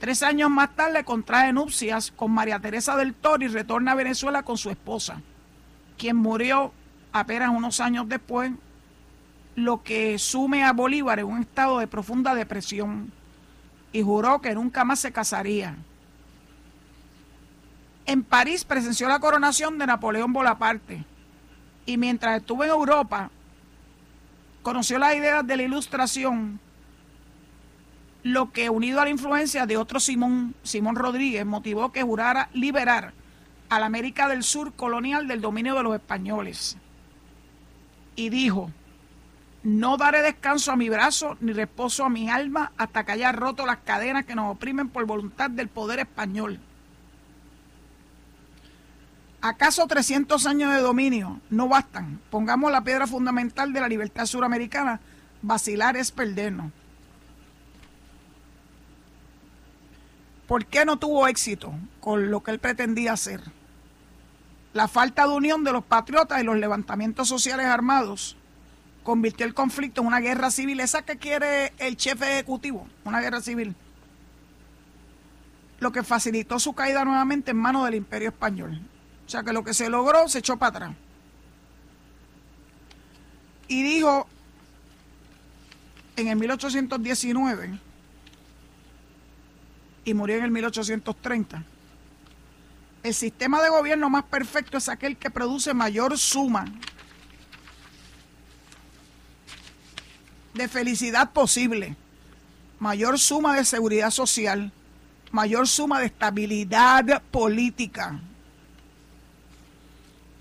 [0.00, 4.42] Tres años más tarde contrae nupcias con María Teresa del Toro y retorna a Venezuela
[4.42, 5.22] con su esposa,
[5.96, 6.72] quien murió
[7.12, 8.50] apenas unos años después,
[9.54, 13.12] lo que sume a Bolívar en un estado de profunda depresión
[13.92, 15.76] y juró que nunca más se casaría.
[18.06, 21.04] En París presenció la coronación de Napoleón Bonaparte
[21.86, 23.30] y mientras estuvo en Europa
[24.62, 26.58] conoció las ideas de la ilustración,
[28.24, 33.14] lo que unido a la influencia de otro Simón, Simón Rodríguez, motivó que jurara liberar
[33.68, 36.76] a la América del Sur colonial del dominio de los españoles.
[38.16, 38.72] Y dijo,
[39.62, 43.66] no daré descanso a mi brazo ni reposo a mi alma hasta que haya roto
[43.66, 46.58] las cadenas que nos oprimen por voluntad del poder español.
[49.46, 52.18] ¿Acaso 300 años de dominio no bastan?
[52.30, 54.98] Pongamos la piedra fundamental de la libertad suramericana.
[55.40, 56.72] Vacilar es perdernos.
[60.48, 63.40] ¿Por qué no tuvo éxito con lo que él pretendía hacer?
[64.72, 68.36] La falta de unión de los patriotas y los levantamientos sociales armados
[69.04, 73.40] convirtió el conflicto en una guerra civil, esa que quiere el jefe ejecutivo, una guerra
[73.40, 73.76] civil,
[75.78, 78.80] lo que facilitó su caída nuevamente en manos del imperio español.
[79.26, 80.96] O sea que lo que se logró se echó para atrás.
[83.68, 84.28] Y dijo
[86.14, 87.78] en el 1819
[90.04, 91.64] y murió en el 1830.
[93.02, 96.64] El sistema de gobierno más perfecto es aquel que produce mayor suma
[100.54, 101.96] de felicidad posible,
[102.78, 104.72] mayor suma de seguridad social,
[105.32, 108.20] mayor suma de estabilidad política.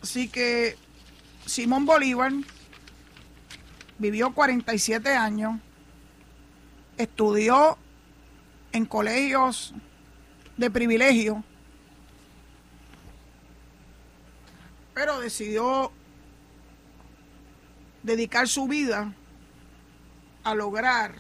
[0.06, 0.78] Así que
[1.48, 2.32] Simón Bolívar
[3.98, 5.60] vivió 47 años,
[6.96, 7.76] estudió
[8.72, 9.74] en colegios
[10.58, 11.44] de privilegio,
[14.94, 15.92] pero decidió
[18.04, 19.12] dedicar su vida
[20.44, 21.16] a lograr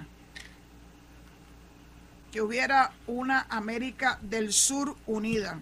[2.31, 5.59] que hubiera una América del Sur unida.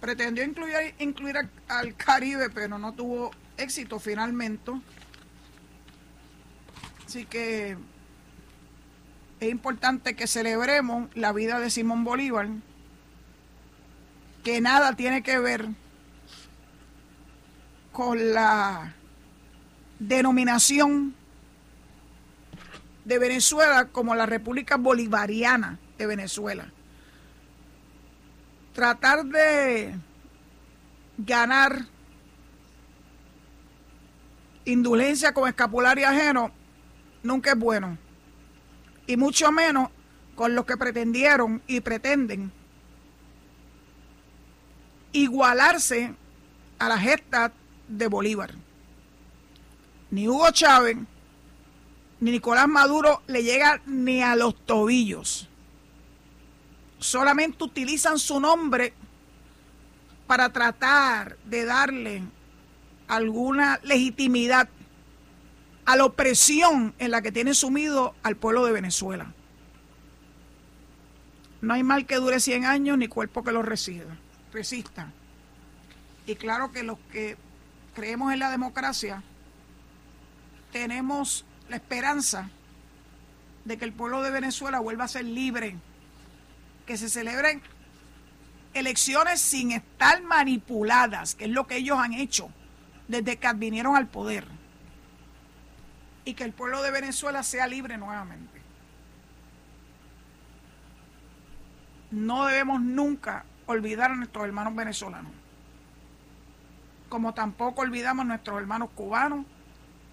[0.00, 1.36] Pretendió incluir, incluir
[1.68, 4.72] al Caribe, pero no tuvo éxito finalmente.
[7.06, 7.76] Así que
[9.40, 12.48] es importante que celebremos la vida de Simón Bolívar,
[14.44, 15.68] que nada tiene que ver
[17.92, 18.94] con la
[19.98, 21.14] denominación
[23.04, 26.70] de Venezuela como la República Bolivariana de Venezuela.
[28.80, 29.94] Tratar de
[31.18, 31.84] ganar
[34.64, 36.50] indulgencia con escapulario ajeno
[37.22, 37.98] nunca es bueno.
[39.06, 39.90] Y mucho menos
[40.34, 42.50] con los que pretendieron y pretenden
[45.12, 46.14] igualarse
[46.78, 47.52] a la gesta
[47.86, 48.54] de Bolívar.
[50.10, 50.96] Ni Hugo Chávez
[52.18, 55.49] ni Nicolás Maduro le llega ni a los tobillos.
[57.00, 58.94] Solamente utilizan su nombre
[60.26, 62.22] para tratar de darle
[63.08, 64.68] alguna legitimidad
[65.86, 69.34] a la opresión en la que tiene sumido al pueblo de Venezuela.
[71.60, 74.16] No hay mal que dure 100 años ni cuerpo que lo resida,
[74.52, 75.12] resista.
[76.26, 77.36] Y claro que los que
[77.94, 79.22] creemos en la democracia
[80.70, 82.50] tenemos la esperanza
[83.64, 85.76] de que el pueblo de Venezuela vuelva a ser libre,
[86.90, 87.62] que se celebren
[88.74, 92.50] elecciones sin estar manipuladas, que es lo que ellos han hecho
[93.06, 94.44] desde que vinieron al poder,
[96.24, 98.60] y que el pueblo de Venezuela sea libre nuevamente.
[102.10, 105.30] No debemos nunca olvidar a nuestros hermanos venezolanos,
[107.08, 109.46] como tampoco olvidamos a nuestros hermanos cubanos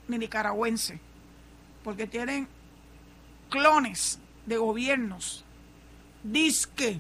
[0.08, 1.00] ni nicaragüenses
[1.84, 2.48] porque tienen
[3.50, 5.44] clones de gobiernos,
[6.32, 7.00] disque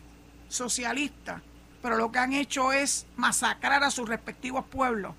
[0.49, 1.41] socialistas,
[1.81, 5.13] pero lo que han hecho es masacrar a sus respectivos pueblos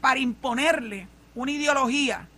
[0.00, 2.28] para imponerle una ideología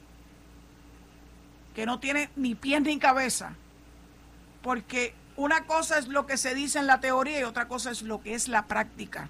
[1.74, 3.54] que no tiene ni pies ni cabeza,
[4.62, 8.02] porque una cosa es lo que se dice en la teoría y otra cosa es
[8.02, 9.28] lo que es la práctica.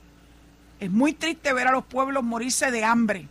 [0.80, 3.28] Es muy triste ver a los pueblos morirse de hambre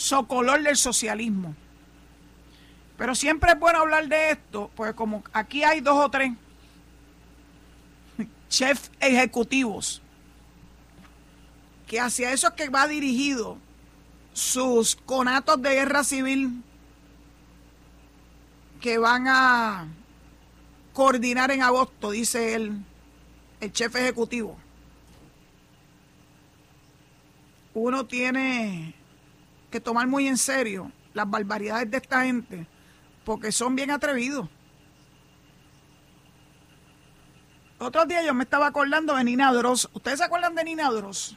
[0.00, 1.54] socolor del socialismo.
[3.00, 6.32] Pero siempre es bueno hablar de esto, pues como aquí hay dos o tres
[8.50, 10.02] chefs ejecutivos
[11.86, 13.56] que hacia eso es que va dirigido
[14.34, 16.62] sus conatos de guerra civil
[18.82, 19.88] que van a
[20.92, 22.84] coordinar en agosto, dice él,
[23.62, 24.58] el chef ejecutivo.
[27.72, 28.94] Uno tiene
[29.70, 32.66] que tomar muy en serio las barbaridades de esta gente,
[33.30, 34.48] porque son bien atrevidos.
[37.78, 39.88] Otro día yo me estaba acordando de Nina Dross.
[39.92, 41.36] ¿Ustedes se acuerdan de Nina Dross?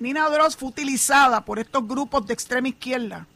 [0.00, 3.28] Nina Dross fue utilizada por estos grupos de extrema izquierda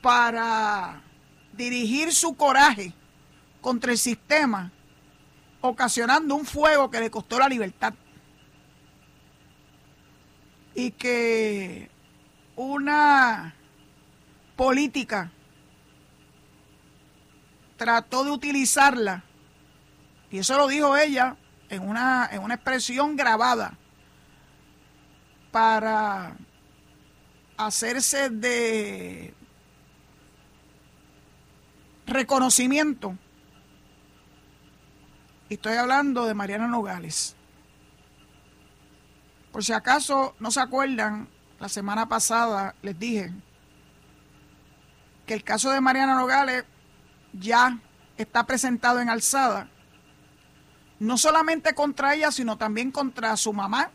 [0.00, 1.02] para
[1.52, 2.94] dirigir su coraje
[3.60, 4.72] contra el sistema,
[5.60, 7.92] ocasionando un fuego que le costó la libertad.
[10.74, 11.90] Y que
[12.56, 13.59] una
[14.60, 15.32] política
[17.78, 19.24] trató de utilizarla,
[20.30, 21.38] y eso lo dijo ella
[21.70, 23.78] en una, en una expresión grabada,
[25.50, 26.36] para
[27.56, 29.32] hacerse de
[32.06, 33.16] reconocimiento.
[35.48, 37.34] Y estoy hablando de Mariana Nogales.
[39.52, 43.32] Por si acaso no se acuerdan, la semana pasada les dije
[45.30, 46.64] que el caso de Mariana Nogales
[47.32, 47.78] ya
[48.18, 49.68] está presentado en alzada,
[50.98, 53.92] no solamente contra ella, sino también contra su mamá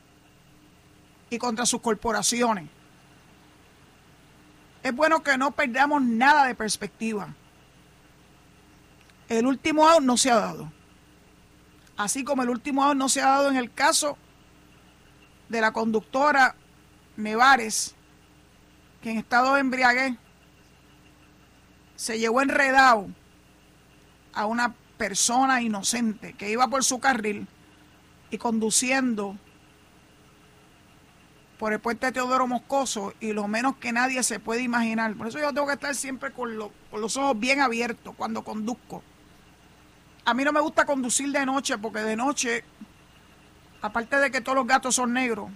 [1.30, 2.70] y contra sus corporaciones.
[4.82, 7.36] Es bueno que no perdamos nada de perspectiva.
[9.28, 10.72] El último out no se ha dado.
[11.98, 14.18] Así como el último out no se ha dado en el caso
[15.50, 16.56] de la conductora
[17.18, 17.94] Nevares,
[19.02, 20.16] que en estado de embriaguez
[21.96, 23.08] se llevó enredado
[24.34, 27.48] a una persona inocente que iba por su carril
[28.30, 29.38] y conduciendo
[31.58, 35.16] por el puente Teodoro Moscoso y lo menos que nadie se puede imaginar.
[35.16, 36.52] Por eso yo tengo que estar siempre con,
[36.92, 39.04] con los ojos bien abiertos cuando conduzco.
[40.26, 42.64] A mí no me gusta conducir de noche porque de noche,
[43.82, 45.50] aparte de que todos los gatos son negros,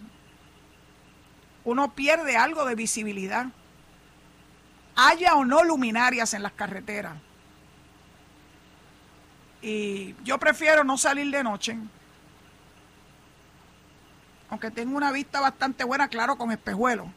[1.65, 3.47] uno pierde algo de visibilidad.
[5.01, 7.15] Haya o no luminarias en las carreteras.
[9.61, 11.77] Y yo prefiero no salir de noche.
[14.49, 17.07] Aunque tengo una vista bastante buena, claro, con espejuelos.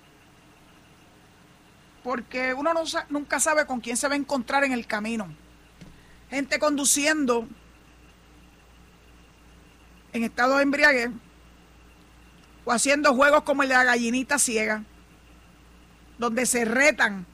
[2.05, 5.29] Porque uno no, nunca sabe con quién se va a encontrar en el camino
[6.33, 7.47] gente conduciendo
[10.15, 11.11] en estado de embriaguez
[12.65, 14.83] o haciendo juegos como el de la gallinita ciega,
[16.17, 17.27] donde se retan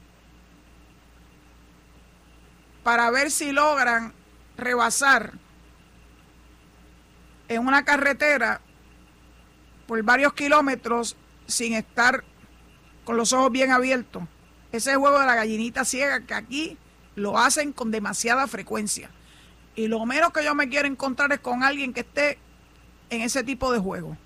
[2.89, 4.15] para ver si logran
[4.57, 5.35] rebasar
[7.47, 8.63] en una carretera
[9.87, 11.15] por varios kilómetros
[11.47, 12.25] sin estar
[13.05, 14.23] con los ojos bien abiertos.
[14.73, 16.79] Ese juego de la gallinita ciega que aquí
[17.15, 19.11] lo hacen con demasiada frecuencia.
[19.77, 22.39] Y lo menos que yo me quiero encontrar es con alguien que esté
[23.11, 24.17] en ese tipo de juego.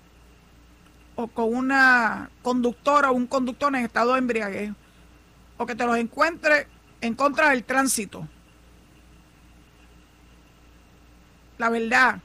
[1.15, 4.71] O con una conductora o un conductor en estado de embriaguez.
[5.57, 6.67] O que te los encuentre
[7.01, 8.25] en contra del tránsito.
[11.57, 12.21] La verdad.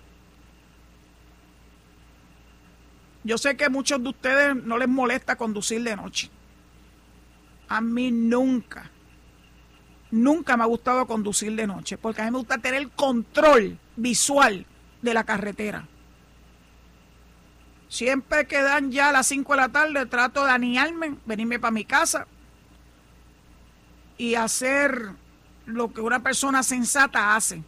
[3.25, 6.31] Yo sé que muchos de ustedes no les molesta conducir de noche.
[7.69, 8.91] A mí nunca
[10.11, 13.79] Nunca me ha gustado conducir de noche, porque a mí me gusta tener el control
[13.97, 14.65] visual
[15.03, 15.87] de la carretera.
[17.89, 21.71] Siempre que dan ya a las 5 de la tarde, trato de aniarme, venirme para
[21.71, 22.27] mi casa
[24.17, 25.11] y hacer
[25.67, 27.63] lo que una persona sensata hace,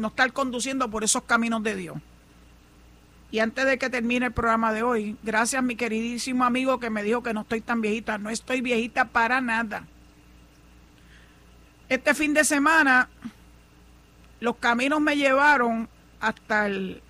[0.00, 1.98] no estar conduciendo por esos caminos de Dios.
[3.30, 6.90] Y antes de que termine el programa de hoy, gracias a mi queridísimo amigo que
[6.90, 9.84] me dijo que no estoy tan viejita, no estoy viejita para nada.
[11.88, 13.08] Este fin de semana
[14.40, 15.88] los caminos me llevaron
[16.20, 17.02] hasta el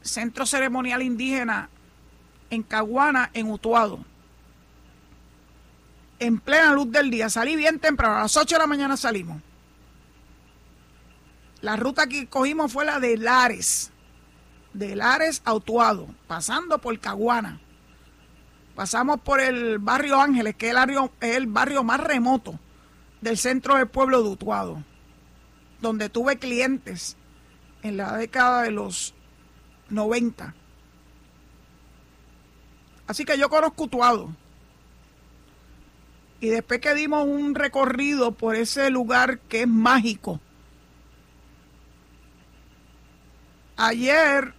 [0.00, 1.68] Centro Ceremonial Indígena
[2.50, 4.04] en Caguana, en Utuado.
[6.18, 7.28] En plena luz del día.
[7.28, 9.42] Salí bien temprano, a las 8 de la mañana salimos.
[11.60, 13.90] La ruta que cogimos fue la de Lares.
[14.72, 17.60] De Lares a Utuado, pasando por Caguana.
[18.76, 22.60] Pasamos por el barrio Ángeles, que es el barrio más remoto
[23.20, 24.84] del centro del pueblo de Utuado,
[25.80, 27.16] donde tuve clientes
[27.82, 29.14] en la década de los
[29.90, 30.54] 90.
[33.08, 34.32] Así que yo conozco Utuado.
[36.40, 40.40] Y después que dimos un recorrido por ese lugar que es mágico,
[43.78, 44.52] ayer,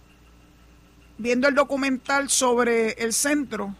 [1.18, 3.76] viendo el documental sobre el centro,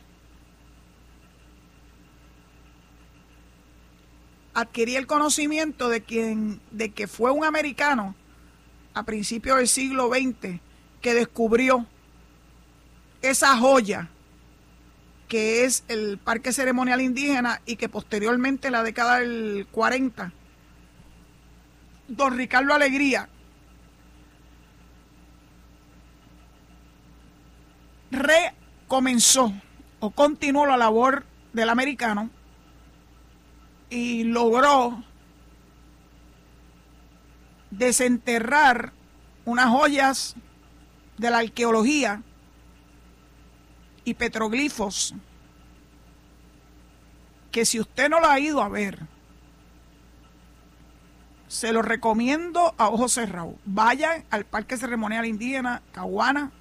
[4.54, 8.14] adquirí el conocimiento de, quien, de que fue un americano
[8.94, 10.60] a principios del siglo XX
[11.00, 11.86] que descubrió
[13.22, 14.08] esa joya
[15.28, 20.32] que es el Parque Ceremonial Indígena y que posteriormente en la década del 40,
[22.08, 23.28] don Ricardo Alegría
[28.10, 29.52] recomenzó
[30.00, 32.30] o continuó la labor del americano
[33.88, 35.02] y logró
[37.70, 38.92] desenterrar
[39.44, 40.36] unas joyas
[41.18, 42.22] de la arqueología
[44.04, 45.14] y petroglifos
[47.50, 49.00] que si usted no lo ha ido a ver,
[51.48, 53.54] se lo recomiendo a ojos cerrados.
[53.64, 56.52] Vayan al Parque Ceremonial Indígena Caguana.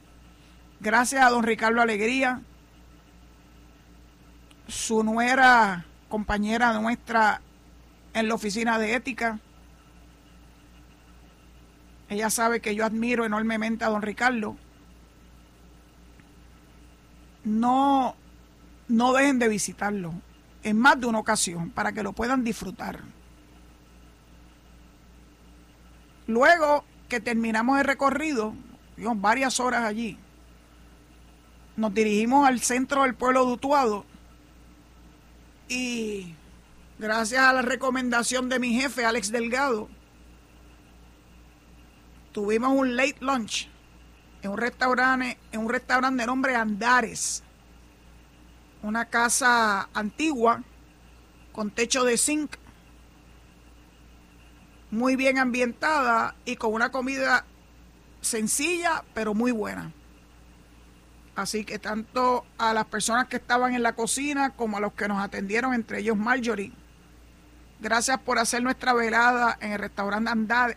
[0.81, 2.41] Gracias a don Ricardo Alegría,
[4.67, 7.41] su nuera compañera nuestra
[8.13, 9.39] en la oficina de ética.
[12.07, 14.55] Ella sabe que yo admiro enormemente a don Ricardo
[17.43, 18.15] no,
[18.87, 20.13] no dejen de visitarlo
[20.63, 22.99] en más de una ocasión para que lo puedan disfrutar.
[26.27, 28.53] Luego que terminamos el recorrido,
[29.15, 30.17] varias horas allí,
[31.79, 34.05] nos dirigimos al centro del pueblo de Utuado
[35.69, 36.35] y
[36.97, 39.87] gracias a la recomendación de mi jefe, Alex Delgado,
[42.33, 43.69] tuvimos un late lunch
[44.41, 47.43] en un restaurante, en un restaurante de nombre Andares.
[48.81, 50.63] Una casa antigua
[51.53, 52.55] con techo de zinc,
[54.91, 57.45] muy bien ambientada y con una comida
[58.21, 59.93] sencilla pero muy buena.
[61.41, 65.07] Así que tanto a las personas que estaban en la cocina como a los que
[65.07, 66.73] nos atendieron, entre ellos Marjorie,
[67.79, 70.31] gracias por hacer nuestra velada en el restaurante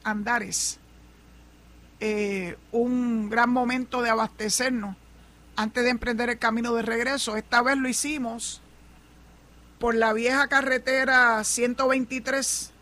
[0.05, 0.79] Andares
[2.05, 4.97] eh, un gran momento de abastecernos
[5.55, 7.37] antes de emprender el camino de regreso.
[7.37, 8.61] Esta vez lo hicimos
[9.79, 12.73] por la vieja carretera 123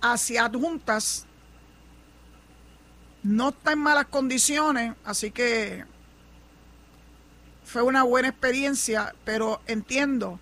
[0.00, 1.26] hacia Adjuntas.
[3.24, 5.86] No está en malas condiciones, así que
[7.64, 10.38] fue una buena experiencia, pero entiendo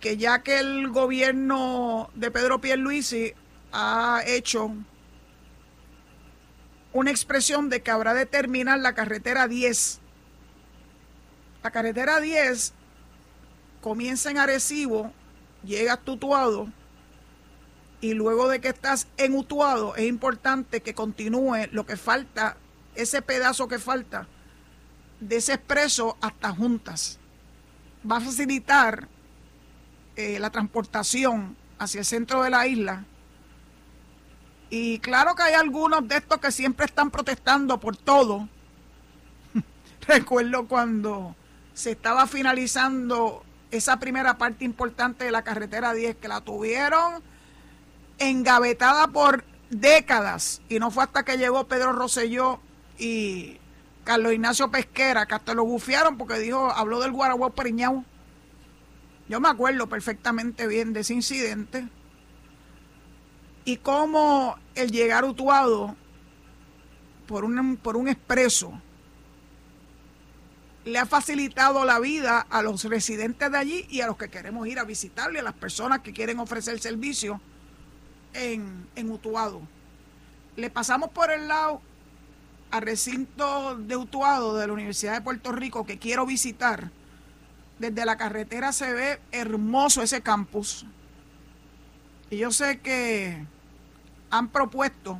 [0.00, 3.32] que ya que el gobierno de Pedro Pierluisi
[3.72, 4.72] ha hecho
[6.92, 10.00] una expresión de que habrá de terminar la carretera 10.
[11.62, 12.72] La carretera 10
[13.80, 15.12] comienza en Arecibo,
[15.62, 16.68] llega a Tutuado
[18.04, 22.58] y luego de que estás en Utuado es importante que continúe lo que falta,
[22.94, 24.28] ese pedazo que falta
[25.20, 27.18] de ese expreso hasta Juntas.
[28.08, 29.08] Va a facilitar
[30.16, 33.06] eh, la transportación hacia el centro de la isla
[34.68, 38.50] y claro que hay algunos de estos que siempre están protestando por todo.
[40.06, 41.34] Recuerdo cuando
[41.72, 47.32] se estaba finalizando esa primera parte importante de la carretera 10, que la tuvieron
[48.18, 50.62] engavetada por décadas.
[50.68, 52.60] Y no fue hasta que llegó Pedro Rosselló
[52.98, 53.58] y
[54.04, 58.04] Carlos Ignacio Pesquera, que hasta lo bufiaron porque dijo, habló del Guaraguao Periñao.
[59.28, 61.88] Yo me acuerdo perfectamente bien de ese incidente
[63.64, 65.96] y cómo el llegar Utuado
[67.26, 68.78] por un, por un expreso
[70.84, 74.66] le ha facilitado la vida a los residentes de allí y a los que queremos
[74.66, 77.40] ir a visitarle, a las personas que quieren ofrecer servicio
[78.34, 79.62] en, en Utuado.
[80.56, 81.80] Le pasamos por el lado
[82.70, 86.90] al recinto de Utuado de la Universidad de Puerto Rico que quiero visitar.
[87.78, 90.84] Desde la carretera se ve hermoso ese campus.
[92.30, 93.44] Y yo sé que
[94.30, 95.18] han propuesto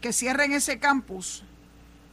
[0.00, 1.44] que cierren ese campus,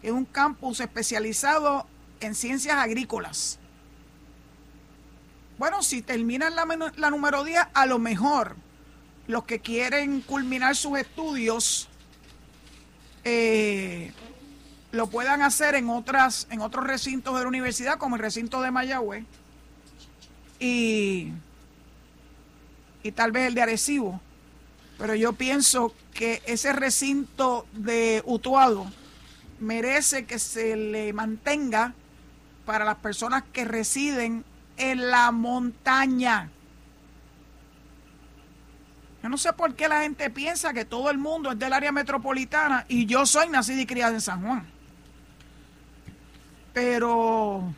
[0.02, 1.86] es un campus especializado
[2.22, 3.60] en ciencias agrícolas.
[5.58, 6.66] Bueno, si terminan la,
[6.96, 8.56] la número 10, a lo mejor
[9.28, 11.88] los que quieren culminar sus estudios
[13.24, 14.12] eh,
[14.92, 18.72] lo puedan hacer en otras en otros recintos de la universidad como el recinto de
[18.72, 19.26] Mayagüez
[20.60, 21.32] y,
[23.04, 24.20] y tal vez el de Arecibo
[24.98, 28.86] pero yo pienso que ese recinto de Utuado
[29.60, 31.94] merece que se le mantenga
[32.66, 34.44] para las personas que residen
[34.78, 36.52] en la montaña.
[39.22, 41.92] Yo no sé por qué la gente piensa que todo el mundo es del área
[41.92, 44.66] metropolitana y yo soy nacida y criada en San Juan.
[46.74, 47.72] Pero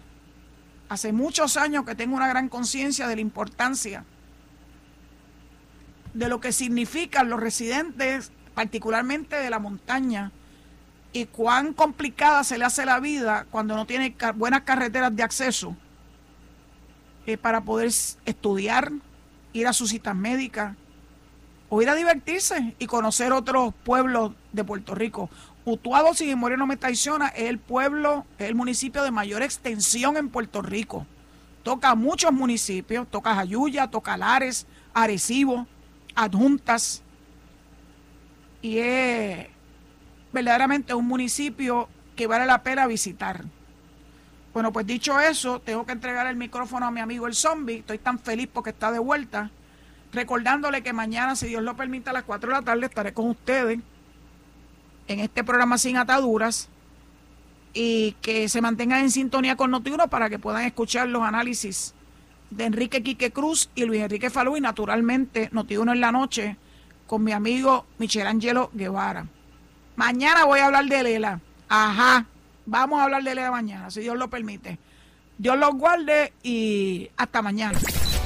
[0.87, 4.05] hace muchos años que tengo una gran conciencia de la importancia
[6.13, 10.31] de lo que significan los residentes, particularmente de la montaña,
[11.11, 15.75] y cuán complicada se le hace la vida cuando no tiene buenas carreteras de acceso
[17.25, 17.91] eh, para poder
[18.25, 18.91] estudiar,
[19.51, 20.75] ir a sus citas médicas
[21.75, 25.31] o ir a divertirse y conocer otros pueblos de Puerto Rico.
[25.65, 30.15] Utuado, sin memoria no me traiciona, es el pueblo, es el municipio de mayor extensión
[30.15, 31.07] en Puerto Rico.
[31.63, 35.65] Toca muchos municipios, toca Jayuya, toca Lares, Arecibo,
[36.13, 37.01] Adjuntas.
[38.61, 39.47] Y es
[40.31, 43.45] verdaderamente un municipio que vale la pena visitar.
[44.53, 47.79] Bueno, pues dicho eso, tengo que entregar el micrófono a mi amigo el zombie.
[47.79, 49.49] Estoy tan feliz porque está de vuelta.
[50.13, 53.29] Recordándole que mañana, si Dios lo permite, a las 4 de la tarde estaré con
[53.29, 53.79] ustedes
[55.07, 56.69] en este programa Sin Ataduras
[57.73, 61.95] y que se mantengan en sintonía con Notiuno para que puedan escuchar los análisis
[62.51, 66.57] de Enrique Quique Cruz y Luis Enrique Falú y naturalmente Notiuno en la noche
[67.07, 69.25] con mi amigo Michelangelo Guevara.
[69.95, 71.39] Mañana voy a hablar de Lela.
[71.67, 72.27] Ajá.
[72.65, 74.77] Vamos a hablar de Lela mañana, si Dios lo permite.
[75.37, 77.79] Dios los guarde y hasta mañana.